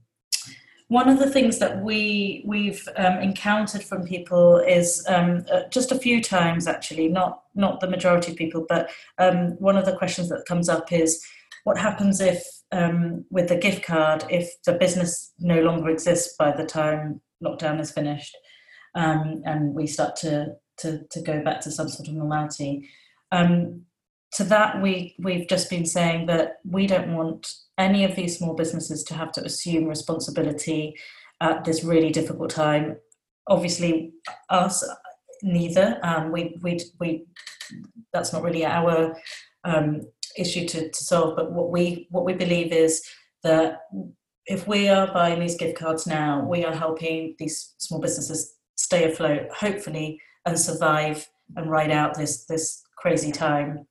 one 0.89 1.09
of 1.09 1.19
the 1.19 1.31
things 1.31 1.59
that 1.59 1.83
we 1.83 2.45
we've 2.47 2.87
um, 2.97 3.19
encountered 3.19 3.83
from 3.83 4.05
people 4.05 4.59
is 4.59 5.05
um, 5.09 5.45
uh, 5.51 5.63
just 5.71 5.91
a 5.91 5.99
few 5.99 6.23
times 6.23 6.67
actually, 6.67 7.09
not 7.09 7.45
not 7.55 7.81
the 7.81 7.89
majority 7.89 8.33
of 8.33 8.39
people, 8.39 8.67
but 8.69 8.91
um, 9.19 9.53
one 9.59 9.77
of 9.77 9.85
the 9.85 9.97
questions 9.97 10.29
that 10.29 10.45
comes 10.47 10.69
up 10.69 10.93
is 10.93 11.25
what 11.65 11.79
happens 11.79 12.21
if 12.21 12.45
um, 12.73 13.25
with 13.31 13.49
the 13.49 13.57
gift 13.57 13.85
card 13.85 14.25
if 14.31 14.51
the 14.65 14.73
business 14.73 15.33
no 15.39 15.61
longer 15.63 15.89
exists 15.89 16.35
by 16.39 16.51
the 16.53 16.65
time 16.65 17.21
lockdown 17.43 17.81
is 17.81 17.91
finished 17.91 18.37
um, 18.95 19.43
and 19.45 19.75
we 19.75 19.87
start 19.87 20.17
to, 20.17 20.55
to 20.79 21.05
to 21.11 21.23
go 21.23 21.43
back 21.43 21.61
to 21.61 21.71
some 21.71 21.89
sort 21.89 22.09
of 22.09 22.15
normality. 22.15 22.89
Um, 23.31 23.83
to 24.35 24.45
that, 24.45 24.81
we 24.81 25.15
we've 25.19 25.49
just 25.49 25.69
been 25.69 25.87
saying 25.87 26.27
that 26.27 26.59
we 26.65 26.87
don't 26.87 27.15
want 27.15 27.53
any 27.79 28.05
of 28.05 28.17
these 28.17 28.39
small 28.39 28.55
businesses 28.55 29.03
to 29.05 29.15
have 29.15 29.33
to 29.33 29.45
assume 29.45 29.85
responsibility 29.87 30.95
at 31.41 31.65
this 31.65 31.85
really 31.85 32.11
difficult 32.11 32.51
time. 32.51 32.97
Obviously, 33.49 34.13
us 34.49 34.85
neither. 35.43 35.99
Um, 36.03 36.33
we 36.33 36.57
we 36.63 36.81
we 36.99 37.27
that's 38.13 38.33
not 38.33 38.43
really 38.43 38.65
our 38.65 39.17
um, 39.65 40.03
issue 40.37 40.67
to, 40.69 40.91
to 40.91 41.05
solve. 41.05 41.37
But 41.37 41.53
what 41.53 41.71
we 41.71 42.07
what 42.11 42.25
we 42.25 42.33
believe 42.33 42.73
is 42.73 43.03
that 43.43 43.83
if 44.47 44.67
we 44.67 44.89
are 44.89 45.13
buying 45.13 45.41
these 45.41 45.57
gift 45.57 45.79
cards 45.79 46.07
now, 46.07 46.45
we 46.45 46.65
are 46.65 46.75
helping 46.75 47.35
these 47.39 47.75
small 47.79 48.01
businesses 48.01 48.55
stay 48.77 49.11
afloat, 49.11 49.49
hopefully, 49.53 50.21
and 50.47 50.59
survive 50.59 51.29
and 51.57 51.71
ride 51.71 51.91
out 51.91 52.17
this 52.17 52.45
this 52.47 52.83
crazy 52.97 53.33
time. 53.33 53.87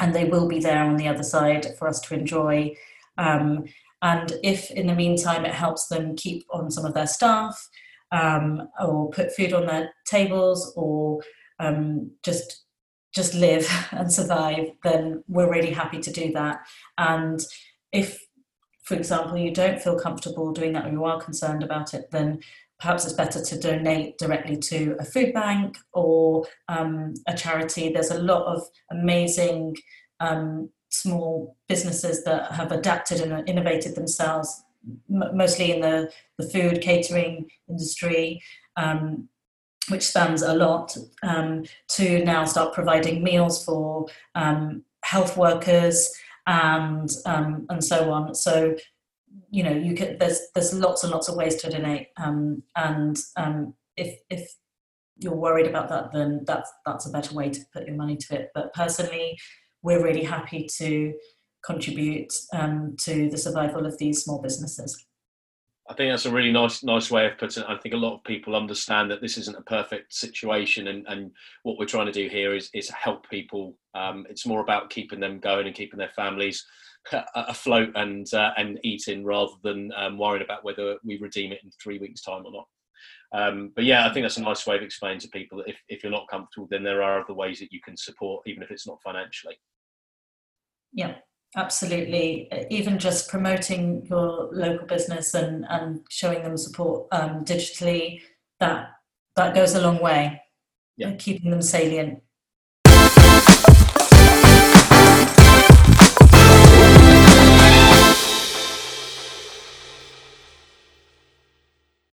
And 0.00 0.14
they 0.14 0.24
will 0.24 0.48
be 0.48 0.58
there 0.58 0.82
on 0.82 0.96
the 0.96 1.08
other 1.08 1.22
side 1.22 1.76
for 1.78 1.88
us 1.88 2.00
to 2.02 2.14
enjoy. 2.14 2.74
Um, 3.16 3.64
and 4.02 4.32
if 4.42 4.70
in 4.70 4.86
the 4.86 4.94
meantime 4.94 5.44
it 5.44 5.54
helps 5.54 5.86
them 5.86 6.16
keep 6.16 6.44
on 6.50 6.70
some 6.70 6.84
of 6.84 6.94
their 6.94 7.06
staff 7.06 7.68
um, 8.12 8.68
or 8.80 9.10
put 9.10 9.34
food 9.34 9.52
on 9.52 9.66
their 9.66 9.94
tables 10.06 10.72
or 10.76 11.22
um, 11.58 12.10
just 12.22 12.64
just 13.14 13.34
live 13.34 13.66
and 13.92 14.12
survive, 14.12 14.72
then 14.82 15.22
we're 15.28 15.50
really 15.50 15.70
happy 15.70 16.00
to 16.00 16.12
do 16.12 16.32
that. 16.32 16.60
And 16.98 17.40
if, 17.92 18.18
for 18.82 18.94
example, 18.94 19.38
you 19.38 19.52
don't 19.52 19.80
feel 19.80 19.98
comfortable 19.98 20.52
doing 20.52 20.72
that 20.72 20.86
or 20.86 20.90
you 20.90 21.04
are 21.04 21.20
concerned 21.20 21.62
about 21.62 21.94
it, 21.94 22.10
then 22.10 22.40
perhaps 22.80 23.04
it's 23.04 23.14
better 23.14 23.42
to 23.42 23.58
donate 23.58 24.18
directly 24.18 24.56
to 24.56 24.96
a 24.98 25.04
food 25.04 25.32
bank 25.32 25.78
or 25.92 26.44
um, 26.68 27.14
a 27.26 27.34
charity. 27.34 27.92
There's 27.92 28.10
a 28.10 28.18
lot 28.18 28.44
of 28.46 28.62
amazing 28.90 29.76
um, 30.20 30.70
small 30.90 31.56
businesses 31.68 32.24
that 32.24 32.52
have 32.52 32.72
adapted 32.72 33.20
and 33.20 33.48
innovated 33.48 33.94
themselves, 33.94 34.62
m- 35.10 35.36
mostly 35.36 35.72
in 35.72 35.80
the, 35.80 36.10
the 36.38 36.48
food 36.48 36.80
catering 36.80 37.48
industry. 37.68 38.42
Um, 38.76 39.28
which 39.88 40.02
spans 40.02 40.40
a 40.40 40.54
lot, 40.54 40.96
um, 41.22 41.64
to 41.88 42.24
now 42.24 42.46
start 42.46 42.72
providing 42.72 43.22
meals 43.22 43.62
for 43.62 44.06
um, 44.34 44.82
health 45.02 45.36
workers 45.36 46.10
and 46.46 47.10
um, 47.26 47.66
and 47.68 47.82
so 47.82 48.10
on. 48.10 48.34
So 48.34 48.76
you 49.50 49.62
know 49.62 49.72
you 49.72 49.94
can 49.94 50.18
there's 50.18 50.40
there's 50.54 50.74
lots 50.74 51.04
and 51.04 51.12
lots 51.12 51.28
of 51.28 51.36
ways 51.36 51.56
to 51.56 51.70
donate, 51.70 52.08
um, 52.16 52.62
and 52.76 53.18
um, 53.36 53.74
if 53.96 54.18
if 54.30 54.48
you're 55.16 55.34
worried 55.34 55.66
about 55.66 55.88
that, 55.88 56.12
then 56.12 56.44
that's 56.46 56.70
that's 56.84 57.06
a 57.06 57.10
better 57.10 57.34
way 57.34 57.50
to 57.50 57.60
put 57.72 57.86
your 57.86 57.96
money 57.96 58.16
to 58.16 58.40
it. 58.40 58.50
But 58.54 58.72
personally, 58.74 59.38
we're 59.82 60.02
really 60.02 60.24
happy 60.24 60.68
to 60.78 61.14
contribute 61.64 62.32
um, 62.52 62.94
to 63.00 63.30
the 63.30 63.38
survival 63.38 63.86
of 63.86 63.96
these 63.98 64.22
small 64.22 64.40
businesses. 64.42 65.06
I 65.88 65.94
think 65.94 66.12
that's 66.12 66.26
a 66.26 66.32
really 66.32 66.52
nice 66.52 66.82
nice 66.82 67.10
way 67.10 67.26
of 67.26 67.38
putting 67.38 67.62
it. 67.62 67.68
I 67.68 67.76
think 67.76 67.94
a 67.94 67.98
lot 67.98 68.14
of 68.14 68.24
people 68.24 68.56
understand 68.56 69.10
that 69.10 69.20
this 69.20 69.36
isn't 69.36 69.56
a 69.56 69.62
perfect 69.62 70.14
situation, 70.14 70.88
and, 70.88 71.06
and 71.08 71.30
what 71.62 71.78
we're 71.78 71.86
trying 71.86 72.06
to 72.06 72.12
do 72.12 72.28
here 72.28 72.54
is 72.54 72.70
is 72.72 72.88
help 72.88 73.28
people. 73.28 73.76
Um, 73.94 74.26
it's 74.28 74.46
more 74.46 74.60
about 74.60 74.90
keeping 74.90 75.20
them 75.20 75.40
going 75.40 75.66
and 75.66 75.76
keeping 75.76 75.98
their 75.98 76.12
families 76.16 76.64
afloat 77.34 77.90
and 77.94 78.32
uh, 78.32 78.52
and 78.56 78.78
eating, 78.82 79.24
rather 79.24 79.52
than 79.62 79.92
um, 79.96 80.18
worrying 80.18 80.44
about 80.44 80.64
whether 80.64 80.96
we 81.04 81.18
redeem 81.18 81.52
it 81.52 81.60
in 81.62 81.70
three 81.82 81.98
weeks' 81.98 82.22
time 82.22 82.44
or 82.46 82.52
not. 82.52 82.68
Um, 83.32 83.72
but 83.74 83.84
yeah, 83.84 84.06
I 84.06 84.12
think 84.12 84.24
that's 84.24 84.36
a 84.36 84.42
nice 84.42 84.66
way 84.66 84.76
of 84.76 84.82
explaining 84.82 85.18
to 85.20 85.28
people 85.28 85.58
that 85.58 85.68
if, 85.68 85.76
if 85.88 86.02
you're 86.02 86.12
not 86.12 86.28
comfortable, 86.28 86.68
then 86.70 86.84
there 86.84 87.02
are 87.02 87.20
other 87.20 87.34
ways 87.34 87.58
that 87.58 87.72
you 87.72 87.80
can 87.84 87.96
support, 87.96 88.46
even 88.46 88.62
if 88.62 88.70
it's 88.70 88.86
not 88.86 89.02
financially. 89.02 89.56
Yeah, 90.92 91.16
absolutely 91.56 92.48
even 92.70 92.98
just 92.98 93.28
promoting 93.28 94.04
your 94.06 94.48
local 94.52 94.86
business 94.86 95.34
and, 95.34 95.64
and 95.68 96.00
showing 96.10 96.42
them 96.42 96.56
support 96.56 97.06
um, 97.12 97.44
digitally 97.44 98.20
that 98.60 98.88
that 99.36 99.54
goes 99.54 99.74
a 99.74 99.80
long 99.80 100.00
way 100.00 100.40
yeah. 100.96 101.14
keeping 101.14 101.50
them 101.50 101.62
salient 101.62 102.20